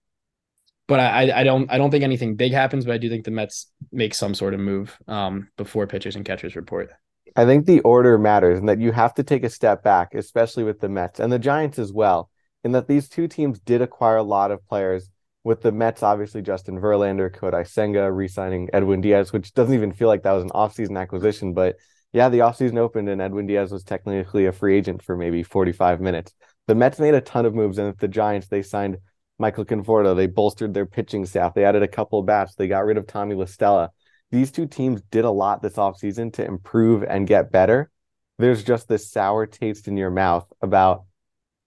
but 0.89 1.01
I, 1.01 1.41
I 1.41 1.43
don't 1.43 1.71
I 1.71 1.79
don't 1.79 1.91
think 1.91 2.05
anything 2.05 2.37
big 2.37 2.53
happens, 2.53 2.85
but 2.85 2.93
I 2.93 2.99
do 2.99 3.09
think 3.09 3.25
the 3.25 3.31
Mets 3.31 3.73
make 3.91 4.15
some 4.15 4.35
sort 4.35 4.55
of 4.55 4.61
move 4.61 4.97
um, 5.09 5.49
before 5.57 5.87
pitchers 5.87 6.15
and 6.15 6.25
catchers 6.25 6.55
report. 6.55 6.91
I 7.35 7.45
think 7.45 7.67
the 7.67 7.81
order 7.81 8.19
matters 8.19 8.59
and 8.59 8.69
that 8.69 8.81
you 8.81 8.93
have 8.93 9.15
to 9.15 9.23
take 9.23 9.43
a 9.45 9.51
step 9.51 9.83
back, 9.83 10.15
especially 10.15 10.65
with 10.65 10.81
the 10.81 10.89
Mets 10.89 11.19
and 11.19 11.33
the 11.33 11.39
Giants 11.39 11.79
as 11.79 11.93
well, 11.93 12.31
in 12.63 12.73
that 12.73 12.87
these 12.87 13.09
two 13.09 13.27
teams 13.29 13.59
did 13.59 13.83
acquire 13.83 14.17
a 14.17 14.23
lot 14.23 14.51
of 14.51 14.67
players. 14.67 15.11
With 15.45 15.63
the 15.63 15.71
Mets, 15.71 16.03
obviously 16.03 16.43
Justin 16.43 16.81
Verlander, 16.81 17.31
Kodai 17.33 17.69
Senga, 17.69 18.11
re-signing 18.11 18.69
Edwin 18.73 19.01
Diaz, 19.01 19.33
which 19.33 19.55
doesn't 19.55 19.75
even 19.75 19.93
feel 19.93 20.09
like 20.09 20.25
that 20.25 20.33
was 20.33 20.43
an 20.43 20.51
offseason 20.51 20.99
acquisition, 21.01 21.53
but 21.53 21.77
yeah, 22.13 22.29
the 22.29 22.39
offseason 22.39 22.79
opened 22.79 23.09
and 23.09 23.21
Edwin 23.21 23.47
Diaz 23.47 23.73
was 23.73 23.85
technically 23.85 24.47
a 24.47 24.53
free 24.53 24.77
agent 24.77 25.03
for 25.03 25.17
maybe 25.17 25.43
45 25.43 26.01
minutes. 26.01 26.33
The 26.67 26.75
Mets 26.75 26.99
made 26.99 27.15
a 27.15 27.21
ton 27.21 27.47
of 27.47 27.55
moves, 27.55 27.79
and 27.79 27.97
the 27.99 28.09
Giants, 28.09 28.49
they 28.49 28.63
signed 28.63 28.99
Michael 29.39 29.65
Conforto. 29.65 30.17
They 30.17 30.27
bolstered 30.27 30.75
their 30.75 30.87
pitching 30.87 31.27
staff. 31.27 31.55
They 31.55 31.65
added 31.65 31.83
a 31.83 31.89
couple 31.89 32.19
of 32.19 32.27
bats. 32.27 32.55
They 32.55 32.69
got 32.69 32.85
rid 32.85 32.97
of 32.97 33.07
Tommy 33.07 33.35
La 33.35 33.45
Stella. 33.45 33.91
These 34.31 34.51
two 34.51 34.67
teams 34.67 35.03
did 35.11 35.25
a 35.25 35.31
lot 35.31 35.63
this 35.63 35.75
offseason 35.75 36.33
to 36.35 36.45
improve 36.45 37.05
and 37.05 37.27
get 37.27 37.53
better. 37.53 37.91
There's 38.39 38.65
just 38.65 38.89
this 38.89 39.11
sour 39.11 39.47
taste 39.47 39.87
in 39.87 39.97
your 39.97 40.11
mouth 40.11 40.47
about 40.61 41.05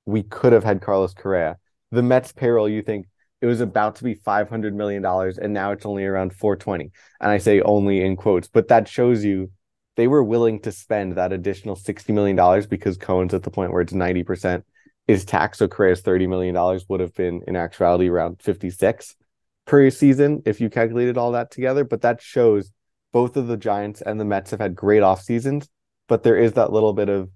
we 0.05 0.23
could 0.23 0.53
have 0.53 0.63
had 0.63 0.81
Carlos 0.81 1.13
Correa. 1.13 1.57
The 1.91 2.03
Mets 2.03 2.31
payroll, 2.31 2.67
you 2.67 2.81
think 2.81 3.07
it 3.41 3.45
was 3.45 3.61
about 3.61 3.95
to 3.97 4.03
be 4.03 4.15
$500 4.15 4.73
million, 4.73 5.05
and 5.05 5.53
now 5.53 5.71
it's 5.71 5.85
only 5.85 6.05
around 6.05 6.33
420. 6.33 6.91
And 7.21 7.31
I 7.31 7.37
say 7.37 7.61
only 7.61 8.01
in 8.01 8.17
quotes, 8.17 8.47
but 8.47 8.67
that 8.67 8.87
shows 8.87 9.23
you 9.23 9.51
they 9.99 10.07
were 10.07 10.23
willing 10.23 10.61
to 10.61 10.71
spend 10.71 11.15
that 11.15 11.33
additional 11.33 11.75
$60 11.75 12.13
million 12.13 12.65
because 12.69 12.95
Cohen's 12.95 13.33
at 13.33 13.43
the 13.43 13.51
point 13.51 13.73
where 13.73 13.81
it's 13.81 13.91
90% 13.91 14.63
is 15.09 15.25
tax. 15.25 15.57
So 15.57 15.67
Correa's 15.67 16.01
$30 16.01 16.29
million 16.29 16.55
would 16.87 17.01
have 17.01 17.13
been 17.13 17.41
in 17.45 17.57
actuality 17.57 18.07
around 18.07 18.41
56 18.41 19.17
per 19.65 19.89
season 19.89 20.41
if 20.45 20.61
you 20.61 20.69
calculated 20.69 21.17
all 21.17 21.33
that 21.33 21.51
together. 21.51 21.83
But 21.83 22.03
that 22.03 22.21
shows 22.21 22.71
both 23.11 23.35
of 23.35 23.47
the 23.47 23.57
Giants 23.57 24.01
and 24.01 24.17
the 24.17 24.23
Mets 24.23 24.51
have 24.51 24.61
had 24.61 24.73
great 24.73 25.03
off 25.03 25.21
seasons, 25.21 25.67
but 26.07 26.23
there 26.23 26.37
is 26.37 26.53
that 26.53 26.71
little 26.71 26.93
bit 26.93 27.09
of 27.09 27.29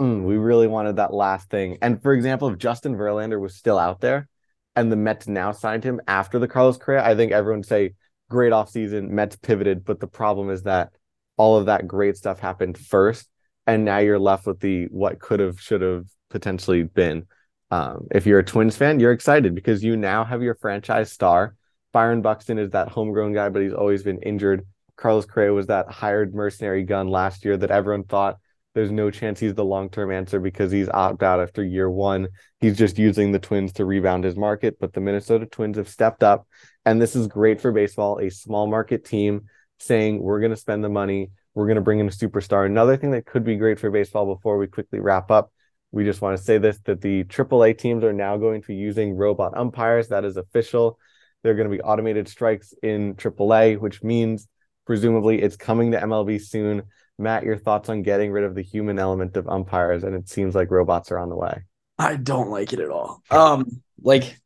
mm, 0.00 0.22
we 0.22 0.36
really 0.36 0.68
wanted 0.68 0.94
that 0.94 1.12
last 1.12 1.50
thing. 1.50 1.78
And 1.82 2.00
for 2.00 2.12
example, 2.12 2.50
if 2.50 2.58
Justin 2.58 2.94
Verlander 2.94 3.40
was 3.40 3.56
still 3.56 3.80
out 3.80 4.00
there 4.00 4.28
and 4.76 4.92
the 4.92 4.96
Mets 4.96 5.26
now 5.26 5.50
signed 5.50 5.82
him 5.82 6.00
after 6.06 6.38
the 6.38 6.46
Carlos 6.46 6.78
Correa, 6.78 7.04
I 7.04 7.16
think 7.16 7.32
everyone 7.32 7.62
would 7.62 7.66
say 7.66 7.94
great 8.30 8.52
off 8.52 8.70
season, 8.70 9.12
Mets 9.12 9.34
pivoted. 9.34 9.84
But 9.84 9.98
the 9.98 10.06
problem 10.06 10.50
is 10.50 10.62
that 10.62 10.92
all 11.36 11.56
of 11.56 11.66
that 11.66 11.86
great 11.86 12.16
stuff 12.16 12.40
happened 12.40 12.78
first, 12.78 13.28
and 13.66 13.84
now 13.84 13.98
you're 13.98 14.18
left 14.18 14.46
with 14.46 14.60
the 14.60 14.84
what 14.86 15.18
could 15.18 15.40
have, 15.40 15.60
should 15.60 15.82
have 15.82 16.06
potentially 16.30 16.82
been. 16.82 17.26
Um, 17.70 18.06
if 18.12 18.26
you're 18.26 18.38
a 18.38 18.44
Twins 18.44 18.76
fan, 18.76 19.00
you're 19.00 19.12
excited 19.12 19.54
because 19.54 19.82
you 19.82 19.96
now 19.96 20.24
have 20.24 20.42
your 20.42 20.54
franchise 20.54 21.10
star. 21.10 21.56
Byron 21.92 22.22
Buxton 22.22 22.58
is 22.58 22.70
that 22.70 22.88
homegrown 22.88 23.32
guy, 23.32 23.48
but 23.48 23.62
he's 23.62 23.72
always 23.72 24.02
been 24.02 24.20
injured. 24.22 24.66
Carlos 24.96 25.26
Correa 25.26 25.52
was 25.52 25.66
that 25.66 25.90
hired 25.90 26.34
mercenary 26.34 26.84
gun 26.84 27.08
last 27.08 27.44
year 27.44 27.56
that 27.56 27.70
everyone 27.70 28.04
thought 28.04 28.38
there's 28.74 28.90
no 28.90 29.10
chance 29.10 29.38
he's 29.38 29.54
the 29.54 29.64
long 29.64 29.88
term 29.88 30.10
answer 30.10 30.40
because 30.40 30.72
he's 30.72 30.88
opt 30.88 31.22
out 31.22 31.40
after 31.40 31.64
year 31.64 31.88
one. 31.88 32.28
He's 32.60 32.76
just 32.76 32.98
using 32.98 33.30
the 33.30 33.38
Twins 33.38 33.72
to 33.74 33.84
rebound 33.84 34.24
his 34.24 34.36
market. 34.36 34.78
But 34.80 34.92
the 34.92 35.00
Minnesota 35.00 35.46
Twins 35.46 35.76
have 35.76 35.88
stepped 35.88 36.22
up, 36.22 36.46
and 36.84 37.00
this 37.00 37.14
is 37.14 37.28
great 37.28 37.60
for 37.60 37.70
baseball. 37.70 38.18
A 38.18 38.30
small 38.30 38.66
market 38.66 39.04
team 39.04 39.46
saying 39.78 40.20
we're 40.20 40.40
going 40.40 40.50
to 40.50 40.56
spend 40.56 40.84
the 40.84 40.88
money, 40.88 41.30
we're 41.54 41.66
going 41.66 41.76
to 41.76 41.82
bring 41.82 42.00
in 42.00 42.08
a 42.08 42.10
superstar. 42.10 42.66
Another 42.66 42.96
thing 42.96 43.12
that 43.12 43.26
could 43.26 43.44
be 43.44 43.56
great 43.56 43.78
for 43.78 43.90
baseball 43.90 44.26
before 44.26 44.58
we 44.58 44.66
quickly 44.66 45.00
wrap 45.00 45.30
up, 45.30 45.52
we 45.92 46.04
just 46.04 46.20
want 46.20 46.36
to 46.36 46.42
say 46.42 46.58
this 46.58 46.78
that 46.84 47.00
the 47.00 47.24
AAA 47.24 47.78
teams 47.78 48.02
are 48.02 48.12
now 48.12 48.36
going 48.36 48.60
to 48.60 48.66
be 48.66 48.74
using 48.74 49.14
robot 49.14 49.56
umpires. 49.56 50.08
That 50.08 50.24
is 50.24 50.36
official. 50.36 50.98
They're 51.42 51.54
going 51.54 51.70
to 51.70 51.76
be 51.76 51.82
automated 51.82 52.26
strikes 52.26 52.74
in 52.82 53.14
AAA, 53.14 53.78
which 53.78 54.02
means 54.02 54.48
presumably 54.86 55.40
it's 55.40 55.56
coming 55.56 55.92
to 55.92 56.00
MLB 56.00 56.42
soon. 56.42 56.84
Matt, 57.18 57.44
your 57.44 57.56
thoughts 57.56 57.88
on 57.88 58.02
getting 58.02 58.32
rid 58.32 58.44
of 58.44 58.54
the 58.54 58.62
human 58.62 58.98
element 58.98 59.36
of 59.36 59.48
umpires? 59.48 60.02
And 60.02 60.16
it 60.16 60.28
seems 60.28 60.54
like 60.54 60.70
robots 60.70 61.12
are 61.12 61.18
on 61.18 61.28
the 61.28 61.36
way. 61.36 61.62
I 61.98 62.16
don't 62.16 62.50
like 62.50 62.72
it 62.72 62.80
at 62.80 62.90
all. 62.90 63.22
Um, 63.30 63.82
like, 64.02 64.40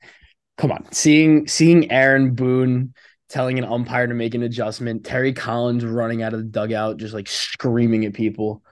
come 0.58 0.70
on, 0.70 0.92
seeing 0.92 1.48
seeing 1.48 1.90
Aaron 1.90 2.34
Boone 2.34 2.92
telling 3.28 3.58
an 3.58 3.64
umpire 3.64 4.06
to 4.06 4.14
make 4.14 4.34
an 4.34 4.42
adjustment. 4.42 5.04
Terry 5.04 5.32
Collins 5.32 5.84
running 5.84 6.22
out 6.22 6.34
of 6.34 6.40
the 6.40 6.46
dugout, 6.46 6.96
just 6.96 7.14
like 7.14 7.28
screaming 7.28 8.04
at 8.04 8.14
people. 8.14 8.62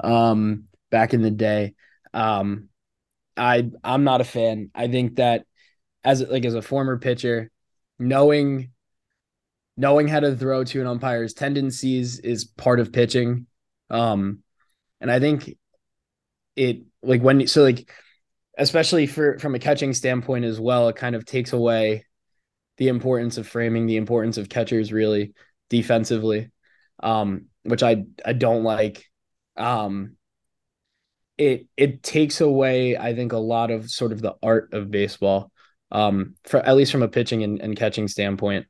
Um, 0.00 0.64
back 0.90 1.14
in 1.14 1.22
the 1.22 1.30
day, 1.30 1.74
um, 2.12 2.68
I 3.36 3.70
I'm 3.82 4.04
not 4.04 4.20
a 4.20 4.24
fan. 4.24 4.70
I 4.74 4.88
think 4.88 5.16
that 5.16 5.46
as 6.02 6.22
like 6.22 6.44
as 6.44 6.54
a 6.54 6.62
former 6.62 6.98
pitcher, 6.98 7.50
knowing 7.98 8.70
knowing 9.76 10.06
how 10.06 10.20
to 10.20 10.36
throw 10.36 10.62
to 10.64 10.80
an 10.80 10.86
umpire's 10.86 11.34
tendencies 11.34 12.18
is 12.20 12.44
part 12.44 12.78
of 12.78 12.92
pitching. 12.92 13.46
Um, 13.90 14.40
and 15.00 15.10
I 15.10 15.18
think 15.18 15.56
it 16.56 16.82
like 17.02 17.22
when 17.22 17.46
so 17.48 17.62
like 17.62 17.90
especially 18.56 19.06
for 19.06 19.38
from 19.38 19.54
a 19.54 19.58
catching 19.58 19.92
standpoint 19.92 20.44
as 20.44 20.60
well, 20.60 20.88
it 20.88 20.96
kind 20.96 21.16
of 21.16 21.24
takes 21.24 21.52
away 21.52 22.04
the 22.76 22.88
importance 22.88 23.38
of 23.38 23.46
framing, 23.46 23.86
the 23.86 23.96
importance 23.96 24.36
of 24.38 24.48
catchers 24.48 24.92
really 24.92 25.32
defensively, 25.70 26.50
um, 27.02 27.46
which 27.62 27.82
I 27.82 28.04
I 28.24 28.32
don't 28.32 28.64
like. 28.64 29.04
Um, 29.56 30.16
it 31.38 31.66
it 31.76 32.02
takes 32.02 32.40
away, 32.40 32.96
I 32.96 33.14
think, 33.14 33.32
a 33.32 33.38
lot 33.38 33.70
of 33.70 33.90
sort 33.90 34.12
of 34.12 34.20
the 34.20 34.34
art 34.42 34.72
of 34.72 34.90
baseball, 34.90 35.50
um, 35.90 36.34
for 36.44 36.60
at 36.60 36.76
least 36.76 36.92
from 36.92 37.02
a 37.02 37.08
pitching 37.08 37.42
and, 37.42 37.60
and 37.60 37.76
catching 37.76 38.08
standpoint. 38.08 38.66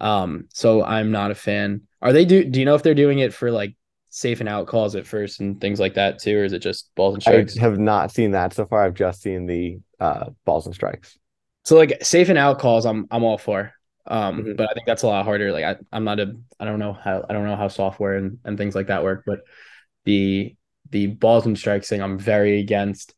Um, 0.00 0.46
so 0.52 0.82
I'm 0.82 1.10
not 1.10 1.30
a 1.30 1.34
fan. 1.34 1.82
Are 2.00 2.12
they 2.12 2.24
do? 2.24 2.44
Do 2.44 2.58
you 2.58 2.64
know 2.64 2.74
if 2.74 2.82
they're 2.82 2.94
doing 2.94 3.18
it 3.18 3.34
for 3.34 3.50
like 3.50 3.74
safe 4.08 4.40
and 4.40 4.48
out 4.48 4.66
calls 4.66 4.96
at 4.96 5.06
first 5.06 5.40
and 5.40 5.60
things 5.60 5.78
like 5.78 5.94
that 5.94 6.18
too, 6.18 6.38
or 6.38 6.44
is 6.44 6.52
it 6.52 6.60
just 6.60 6.90
balls 6.94 7.14
and 7.14 7.22
strikes? 7.22 7.58
I 7.58 7.60
have 7.60 7.78
not 7.78 8.10
seen 8.10 8.32
that 8.32 8.52
so 8.54 8.66
far. 8.66 8.84
I've 8.84 8.94
just 8.94 9.22
seen 9.22 9.46
the 9.46 9.78
uh, 9.98 10.30
balls 10.44 10.66
and 10.66 10.74
strikes. 10.74 11.18
So 11.64 11.76
like 11.76 12.02
safe 12.04 12.28
and 12.28 12.38
out 12.38 12.58
calls, 12.58 12.86
I'm 12.86 13.06
I'm 13.10 13.24
all 13.24 13.38
for. 13.38 13.72
Um, 14.06 14.38
mm-hmm. 14.38 14.56
but 14.56 14.68
I 14.68 14.74
think 14.74 14.86
that's 14.86 15.02
a 15.02 15.06
lot 15.06 15.24
harder. 15.24 15.52
Like 15.52 15.64
I, 15.64 15.76
I'm 15.92 16.04
not 16.04 16.20
a 16.20 16.34
I 16.58 16.64
don't 16.64 16.78
know 16.78 16.92
how 16.92 17.24
I 17.28 17.32
don't 17.32 17.46
know 17.46 17.56
how 17.56 17.68
software 17.68 18.14
and, 18.16 18.38
and 18.44 18.56
things 18.56 18.74
like 18.74 18.88
that 18.88 19.04
work, 19.04 19.24
but 19.26 19.40
the 20.04 20.56
the 20.90 21.06
balls 21.06 21.46
and 21.46 21.58
strikes 21.58 21.88
thing 21.88 22.02
I'm 22.02 22.18
very 22.18 22.60
against. 22.60 23.14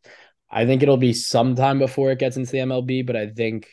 I 0.50 0.66
think 0.66 0.82
it'll 0.82 0.98
be 0.98 1.14
sometime 1.14 1.78
before 1.78 2.10
it 2.10 2.18
gets 2.18 2.36
into 2.36 2.52
the 2.52 2.58
MLB, 2.58 3.06
but 3.06 3.16
I 3.16 3.28
think 3.28 3.68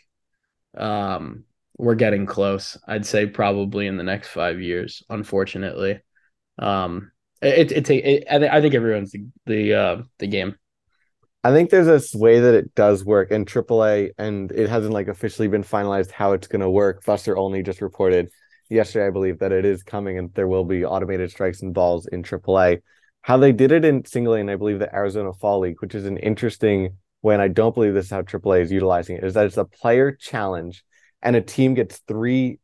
um 0.78 1.46
we're 1.78 1.96
getting 1.96 2.26
close. 2.26 2.78
I'd 2.88 3.06
say 3.06 3.26
probably 3.26 3.88
in 3.88 3.98
the 3.98 4.04
next 4.04 4.30
five 4.30 4.62
years, 4.62 5.04
unfortunately. 5.10 6.00
Um 6.60 7.12
it 7.42 7.72
it, 7.72 7.90
it, 7.90 8.06
it 8.06 8.28
I 8.30 8.62
think 8.62 8.76
everyone's 8.76 9.12
the 9.12 9.26
the 9.46 9.74
uh 9.74 10.02
the 10.20 10.28
game. 10.28 10.56
I 11.42 11.52
think 11.54 11.70
there's 11.70 11.86
this 11.88 12.14
way 12.14 12.42
that 12.42 12.54
it 12.54 12.76
does 12.76 13.06
work 13.06 13.32
in 13.32 13.46
AAA, 13.46 14.10
and 14.18 14.52
it 14.52 14.70
hasn't 14.70 14.94
like 14.94 15.08
officially 15.08 15.48
been 15.48 15.64
finalized 15.64 16.12
how 16.12 16.34
it's 16.34 16.48
going 16.48 16.62
to 16.62 16.70
work. 16.70 17.06
Buster 17.06 17.38
Olney 17.38 17.64
just 17.64 17.82
reported 17.82 18.30
yesterday, 18.70 19.08
I 19.08 19.12
believe, 19.12 19.40
that 19.40 19.54
it 19.54 19.64
is 19.64 19.82
coming 19.82 20.18
and 20.18 20.34
there 20.34 20.50
will 20.50 20.66
be 20.66 20.84
automated 20.84 21.32
strikes 21.32 21.62
and 21.62 21.74
balls 21.74 22.08
in 22.08 22.24
AAA. 22.24 22.82
How 23.22 23.38
they 23.38 23.54
did 23.54 23.72
it 23.72 23.86
in 23.86 24.04
single 24.04 24.34
A, 24.34 24.40
and 24.42 24.52
I 24.52 24.58
believe 24.58 24.80
the 24.80 24.94
Arizona 24.94 25.32
Fall 25.32 25.60
League, 25.60 25.82
which 25.82 25.96
is 25.96 26.06
an 26.06 26.18
interesting 26.18 26.98
way, 27.22 27.36
and 27.36 27.42
I 27.42 27.48
don't 27.48 27.74
believe 27.74 27.94
this 27.94 28.06
is 28.06 28.12
how 28.12 28.22
AAA 28.22 28.64
is 28.64 28.72
utilizing 28.72 29.16
it, 29.16 29.24
is 29.24 29.36
that 29.36 29.46
it's 29.46 29.56
a 29.56 29.64
player 29.64 30.12
challenge, 30.12 30.84
and 31.22 31.38
a 31.38 31.42
team 31.42 31.74
gets 31.74 32.00
three 32.00 32.60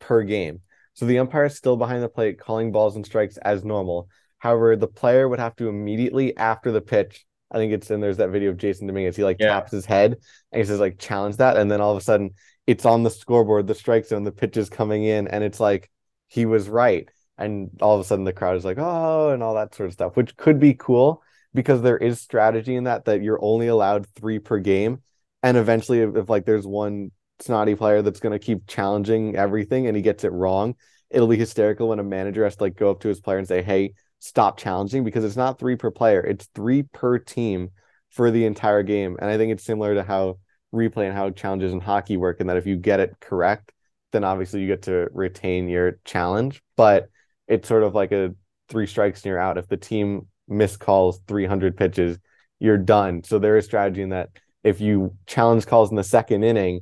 per 0.00 0.22
game. 0.22 0.60
So 0.92 1.06
the 1.06 1.18
umpire 1.18 1.46
is 1.46 1.56
still 1.56 1.78
behind 1.78 2.02
the 2.02 2.08
plate 2.10 2.38
calling 2.38 2.72
balls 2.72 2.94
and 2.94 3.06
strikes 3.06 3.38
as 3.38 3.64
normal. 3.64 4.08
However, 4.36 4.76
the 4.76 4.86
player 4.86 5.26
would 5.26 5.38
have 5.38 5.56
to 5.56 5.68
immediately 5.68 6.36
after 6.36 6.72
the 6.72 6.82
pitch 6.82 7.24
I 7.50 7.58
think 7.58 7.72
it's 7.72 7.90
and 7.90 8.02
there's 8.02 8.18
that 8.18 8.30
video 8.30 8.50
of 8.50 8.56
Jasson 8.56 8.86
Dominguez. 8.86 9.16
He 9.16 9.24
like 9.24 9.38
yeah. 9.40 9.48
taps 9.48 9.72
his 9.72 9.86
head 9.86 10.16
and 10.52 10.60
he 10.60 10.64
says 10.64 10.80
like 10.80 10.98
challenge 10.98 11.36
that, 11.36 11.56
and 11.56 11.70
then 11.70 11.80
all 11.80 11.92
of 11.92 11.98
a 11.98 12.02
sudden 12.04 12.30
it's 12.66 12.84
on 12.84 13.02
the 13.02 13.10
scoreboard, 13.10 13.66
the 13.66 13.74
strike 13.74 14.04
zone, 14.04 14.24
the 14.24 14.32
pitch 14.32 14.56
is 14.56 14.68
coming 14.68 15.04
in, 15.04 15.28
and 15.28 15.42
it's 15.42 15.58
like 15.60 15.90
he 16.26 16.44
was 16.44 16.68
right. 16.68 17.08
and 17.38 17.70
all 17.80 17.94
of 17.94 18.00
a 18.00 18.04
sudden 18.04 18.24
the 18.24 18.32
crowd 18.32 18.56
is 18.56 18.64
like, 18.64 18.78
oh, 18.78 19.30
and 19.30 19.42
all 19.42 19.54
that 19.54 19.74
sort 19.74 19.86
of 19.86 19.92
stuff, 19.92 20.16
which 20.16 20.36
could 20.36 20.60
be 20.60 20.74
cool 20.74 21.22
because 21.54 21.80
there 21.82 21.96
is 21.96 22.20
strategy 22.20 22.76
in 22.76 22.84
that 22.84 23.06
that 23.06 23.22
you're 23.22 23.42
only 23.42 23.68
allowed 23.68 24.06
three 24.14 24.38
per 24.38 24.58
game. 24.58 25.02
And 25.42 25.56
eventually 25.56 26.00
if, 26.00 26.16
if 26.16 26.28
like 26.28 26.44
there's 26.44 26.66
one 26.66 27.10
snotty 27.40 27.74
player 27.74 28.02
that's 28.02 28.20
gonna 28.20 28.38
keep 28.38 28.66
challenging 28.66 29.36
everything 29.36 29.86
and 29.86 29.96
he 29.96 30.02
gets 30.02 30.24
it 30.24 30.32
wrong, 30.32 30.74
it'll 31.10 31.28
be 31.28 31.36
hysterical 31.36 31.88
when 31.88 32.00
a 32.00 32.04
manager 32.04 32.44
has 32.44 32.56
to 32.56 32.64
like 32.64 32.76
go 32.76 32.90
up 32.90 33.00
to 33.00 33.08
his 33.08 33.20
player 33.20 33.38
and 33.38 33.48
say, 33.48 33.62
Hey, 33.62 33.94
stop 34.18 34.58
challenging 34.58 35.04
because 35.04 35.24
it's 35.24 35.36
not 35.36 35.58
three 35.58 35.76
per 35.76 35.90
player, 35.90 36.20
it's 36.20 36.46
three 36.54 36.82
per 36.82 37.18
team 37.18 37.70
for 38.10 38.30
the 38.30 38.44
entire 38.44 38.82
game. 38.82 39.16
And 39.20 39.30
I 39.30 39.36
think 39.36 39.52
it's 39.52 39.64
similar 39.64 39.94
to 39.94 40.02
how 40.02 40.38
replay 40.74 41.06
and 41.06 41.14
how 41.14 41.30
challenges 41.30 41.72
in 41.72 41.80
hockey 41.80 42.16
work, 42.16 42.40
and 42.40 42.48
that 42.48 42.56
if 42.56 42.66
you 42.66 42.76
get 42.76 43.00
it 43.00 43.16
correct, 43.20 43.72
then 44.12 44.24
obviously 44.24 44.60
you 44.60 44.66
get 44.66 44.82
to 44.82 45.08
retain 45.12 45.68
your 45.68 45.98
challenge. 46.04 46.62
But 46.76 47.10
it's 47.46 47.68
sort 47.68 47.82
of 47.82 47.94
like 47.94 48.12
a 48.12 48.34
three 48.68 48.86
strikes 48.86 49.20
and 49.20 49.30
you're 49.30 49.38
out. 49.38 49.58
If 49.58 49.68
the 49.68 49.76
team 49.76 50.26
miscalls 50.50 51.18
300 51.26 51.76
pitches, 51.76 52.18
you're 52.58 52.78
done. 52.78 53.22
So 53.24 53.38
there 53.38 53.56
is 53.56 53.64
strategy 53.64 54.02
in 54.02 54.10
that 54.10 54.30
if 54.64 54.80
you 54.80 55.16
challenge 55.26 55.66
calls 55.66 55.90
in 55.90 55.96
the 55.96 56.04
second 56.04 56.42
inning, 56.42 56.80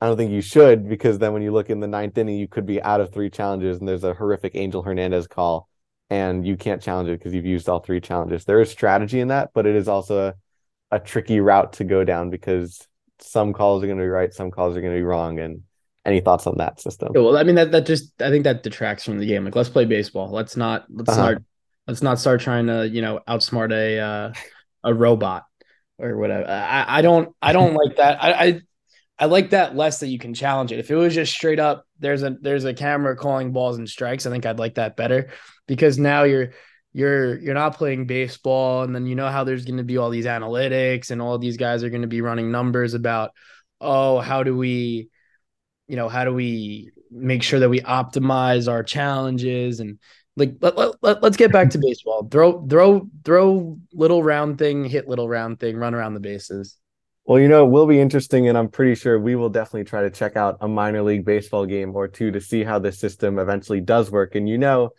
I 0.00 0.06
don't 0.06 0.16
think 0.16 0.30
you 0.30 0.40
should 0.40 0.88
because 0.88 1.18
then 1.18 1.32
when 1.32 1.42
you 1.42 1.50
look 1.50 1.70
in 1.70 1.80
the 1.80 1.88
ninth 1.88 2.16
inning, 2.16 2.38
you 2.38 2.46
could 2.46 2.66
be 2.66 2.80
out 2.80 3.00
of 3.00 3.12
three 3.12 3.30
challenges 3.30 3.78
and 3.78 3.88
there's 3.88 4.04
a 4.04 4.14
horrific 4.14 4.54
Angel 4.54 4.82
Hernandez 4.82 5.26
call 5.26 5.68
and 6.10 6.46
you 6.46 6.56
can't 6.56 6.82
challenge 6.82 7.08
it 7.08 7.18
because 7.18 7.34
you've 7.34 7.46
used 7.46 7.68
all 7.68 7.80
three 7.80 8.00
challenges. 8.00 8.44
There 8.44 8.60
is 8.60 8.70
strategy 8.70 9.20
in 9.20 9.28
that, 9.28 9.50
but 9.54 9.66
it 9.66 9.76
is 9.76 9.88
also 9.88 10.28
a, 10.28 10.34
a 10.90 11.00
tricky 11.00 11.40
route 11.40 11.74
to 11.74 11.84
go 11.84 12.04
down 12.04 12.30
because 12.30 12.86
some 13.20 13.52
calls 13.52 13.82
are 13.82 13.86
going 13.86 13.98
to 13.98 14.04
be 14.04 14.08
right, 14.08 14.32
some 14.32 14.50
calls 14.50 14.76
are 14.76 14.80
going 14.80 14.94
to 14.94 14.98
be 14.98 15.04
wrong. 15.04 15.38
And 15.38 15.62
any 16.04 16.20
thoughts 16.20 16.46
on 16.46 16.56
that 16.58 16.80
system? 16.80 17.12
Yeah, 17.14 17.20
well, 17.20 17.36
I 17.36 17.42
mean 17.42 17.56
that 17.56 17.70
that 17.72 17.86
just 17.86 18.20
I 18.22 18.30
think 18.30 18.44
that 18.44 18.62
detracts 18.62 19.04
from 19.04 19.18
the 19.18 19.26
game. 19.26 19.44
Like 19.44 19.54
let's 19.54 19.68
play 19.68 19.84
baseball. 19.84 20.30
Let's 20.30 20.56
not 20.56 20.86
let's 20.88 21.10
uh-huh. 21.10 21.18
start 21.18 21.42
let's 21.86 22.02
not 22.02 22.18
start 22.18 22.40
trying 22.40 22.66
to 22.66 22.88
you 22.88 23.02
know 23.02 23.20
outsmart 23.28 23.72
a 23.72 23.98
uh, 23.98 24.32
a 24.84 24.94
robot 24.94 25.44
or 25.98 26.16
whatever. 26.16 26.48
I, 26.48 26.98
I 26.98 27.02
don't 27.02 27.34
I 27.42 27.52
don't 27.52 27.74
like 27.84 27.96
that. 27.96 28.22
I, 28.22 28.32
I 28.32 28.60
I 29.18 29.26
like 29.26 29.50
that 29.50 29.74
less 29.74 30.00
that 30.00 30.08
you 30.08 30.18
can 30.18 30.32
challenge 30.32 30.70
it. 30.70 30.78
If 30.78 30.90
it 30.90 30.96
was 30.96 31.14
just 31.14 31.32
straight 31.32 31.58
up, 31.58 31.86
there's 31.98 32.22
a 32.22 32.36
there's 32.40 32.64
a 32.64 32.74
camera 32.74 33.16
calling 33.16 33.52
balls 33.52 33.78
and 33.78 33.88
strikes. 33.88 34.26
I 34.26 34.30
think 34.30 34.46
I'd 34.46 34.58
like 34.58 34.76
that 34.76 34.96
better 34.96 35.30
because 35.66 35.98
now 35.98 36.22
you're 36.22 36.52
you're 36.92 37.38
you're 37.38 37.54
not 37.54 37.76
playing 37.76 38.06
baseball, 38.06 38.82
and 38.82 38.94
then 38.94 39.06
you 39.06 39.14
know 39.14 39.28
how 39.28 39.44
there's 39.44 39.64
going 39.64 39.78
to 39.78 39.84
be 39.84 39.96
all 39.96 40.10
these 40.10 40.26
analytics 40.26 41.10
and 41.10 41.20
all 41.20 41.38
these 41.38 41.56
guys 41.56 41.82
are 41.82 41.90
going 41.90 42.02
to 42.02 42.08
be 42.08 42.20
running 42.20 42.50
numbers 42.50 42.94
about 42.94 43.32
oh 43.80 44.18
how 44.18 44.42
do 44.42 44.56
we 44.56 45.08
you 45.86 45.96
know 45.96 46.08
how 46.08 46.24
do 46.24 46.32
we 46.32 46.90
make 47.10 47.42
sure 47.42 47.60
that 47.60 47.68
we 47.68 47.80
optimize 47.80 48.70
our 48.70 48.82
challenges 48.82 49.80
and 49.80 49.98
like 50.36 50.54
let, 50.60 50.76
let, 50.76 50.94
let, 51.02 51.22
let's 51.22 51.36
get 51.36 51.52
back 51.52 51.70
to 51.70 51.78
baseball 51.78 52.28
throw 52.30 52.66
throw 52.66 53.08
throw 53.24 53.78
little 53.92 54.22
round 54.22 54.58
thing 54.58 54.84
hit 54.84 55.08
little 55.08 55.28
round 55.28 55.58
thing 55.58 55.76
run 55.76 55.94
around 55.94 56.14
the 56.14 56.20
bases 56.20 56.76
well, 57.28 57.38
you 57.38 57.46
know, 57.46 57.66
it 57.66 57.68
will 57.68 57.86
be 57.86 58.00
interesting, 58.00 58.48
and 58.48 58.56
I'm 58.56 58.70
pretty 58.70 58.94
sure 58.94 59.20
we 59.20 59.36
will 59.36 59.50
definitely 59.50 59.84
try 59.84 60.00
to 60.00 60.10
check 60.10 60.34
out 60.34 60.56
a 60.62 60.66
minor 60.66 61.02
league 61.02 61.26
baseball 61.26 61.66
game 61.66 61.94
or 61.94 62.08
two 62.08 62.30
to 62.30 62.40
see 62.40 62.64
how 62.64 62.78
this 62.78 62.98
system 62.98 63.38
eventually 63.38 63.82
does 63.82 64.10
work. 64.10 64.34
And 64.34 64.48
you 64.48 64.56
know, 64.56 64.92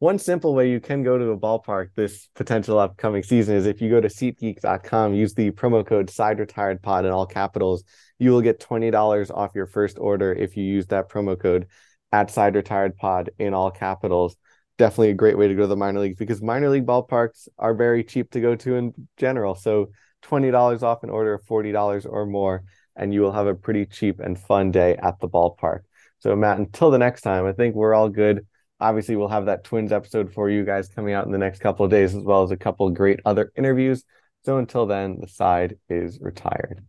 one 0.00 0.18
simple 0.18 0.52
way 0.52 0.68
you 0.68 0.80
can 0.80 1.04
go 1.04 1.16
to 1.16 1.30
a 1.30 1.38
ballpark 1.38 1.90
this 1.94 2.28
potential 2.34 2.80
upcoming 2.80 3.22
season 3.22 3.54
is 3.54 3.66
if 3.66 3.80
you 3.80 3.88
go 3.88 4.00
to 4.00 4.08
SeatGeek.com, 4.08 5.14
use 5.14 5.34
the 5.34 5.52
promo 5.52 5.86
code 5.86 6.08
SideRetiredPod 6.08 7.04
in 7.04 7.12
all 7.12 7.24
capitals, 7.24 7.84
you 8.18 8.32
will 8.32 8.42
get 8.42 8.58
$20 8.58 9.30
off 9.30 9.54
your 9.54 9.66
first 9.66 9.96
order 9.96 10.32
if 10.32 10.56
you 10.56 10.64
use 10.64 10.88
that 10.88 11.08
promo 11.08 11.38
code 11.38 11.68
at 12.10 12.30
SideRetiredPod 12.30 13.28
in 13.38 13.54
all 13.54 13.70
capitals. 13.70 14.34
Definitely 14.76 15.10
a 15.10 15.14
great 15.14 15.38
way 15.38 15.46
to 15.46 15.54
go 15.54 15.60
to 15.60 15.68
the 15.68 15.76
minor 15.76 16.00
leagues 16.00 16.16
because 16.16 16.42
minor 16.42 16.68
league 16.68 16.84
ballparks 16.84 17.46
are 17.56 17.74
very 17.74 18.02
cheap 18.02 18.32
to 18.32 18.40
go 18.40 18.56
to 18.56 18.74
in 18.74 18.92
general. 19.16 19.54
So 19.54 19.90
$20 20.28 20.82
off 20.82 21.02
an 21.02 21.10
order 21.10 21.34
of 21.34 21.44
$40 21.44 22.06
or 22.08 22.26
more, 22.26 22.64
and 22.94 23.12
you 23.12 23.20
will 23.20 23.32
have 23.32 23.46
a 23.46 23.54
pretty 23.54 23.86
cheap 23.86 24.20
and 24.20 24.38
fun 24.38 24.70
day 24.70 24.96
at 24.96 25.18
the 25.20 25.28
ballpark. 25.28 25.80
So, 26.18 26.34
Matt, 26.34 26.58
until 26.58 26.90
the 26.90 26.98
next 26.98 27.22
time, 27.22 27.46
I 27.46 27.52
think 27.52 27.74
we're 27.74 27.94
all 27.94 28.08
good. 28.08 28.46
Obviously, 28.80 29.16
we'll 29.16 29.28
have 29.28 29.46
that 29.46 29.64
Twins 29.64 29.92
episode 29.92 30.32
for 30.32 30.50
you 30.50 30.64
guys 30.64 30.88
coming 30.88 31.14
out 31.14 31.26
in 31.26 31.32
the 31.32 31.38
next 31.38 31.60
couple 31.60 31.84
of 31.84 31.90
days, 31.90 32.14
as 32.14 32.22
well 32.22 32.42
as 32.42 32.50
a 32.50 32.56
couple 32.56 32.88
great 32.90 33.20
other 33.24 33.52
interviews. 33.56 34.04
So, 34.44 34.58
until 34.58 34.86
then, 34.86 35.18
the 35.20 35.28
side 35.28 35.76
is 35.88 36.18
retired. 36.20 36.84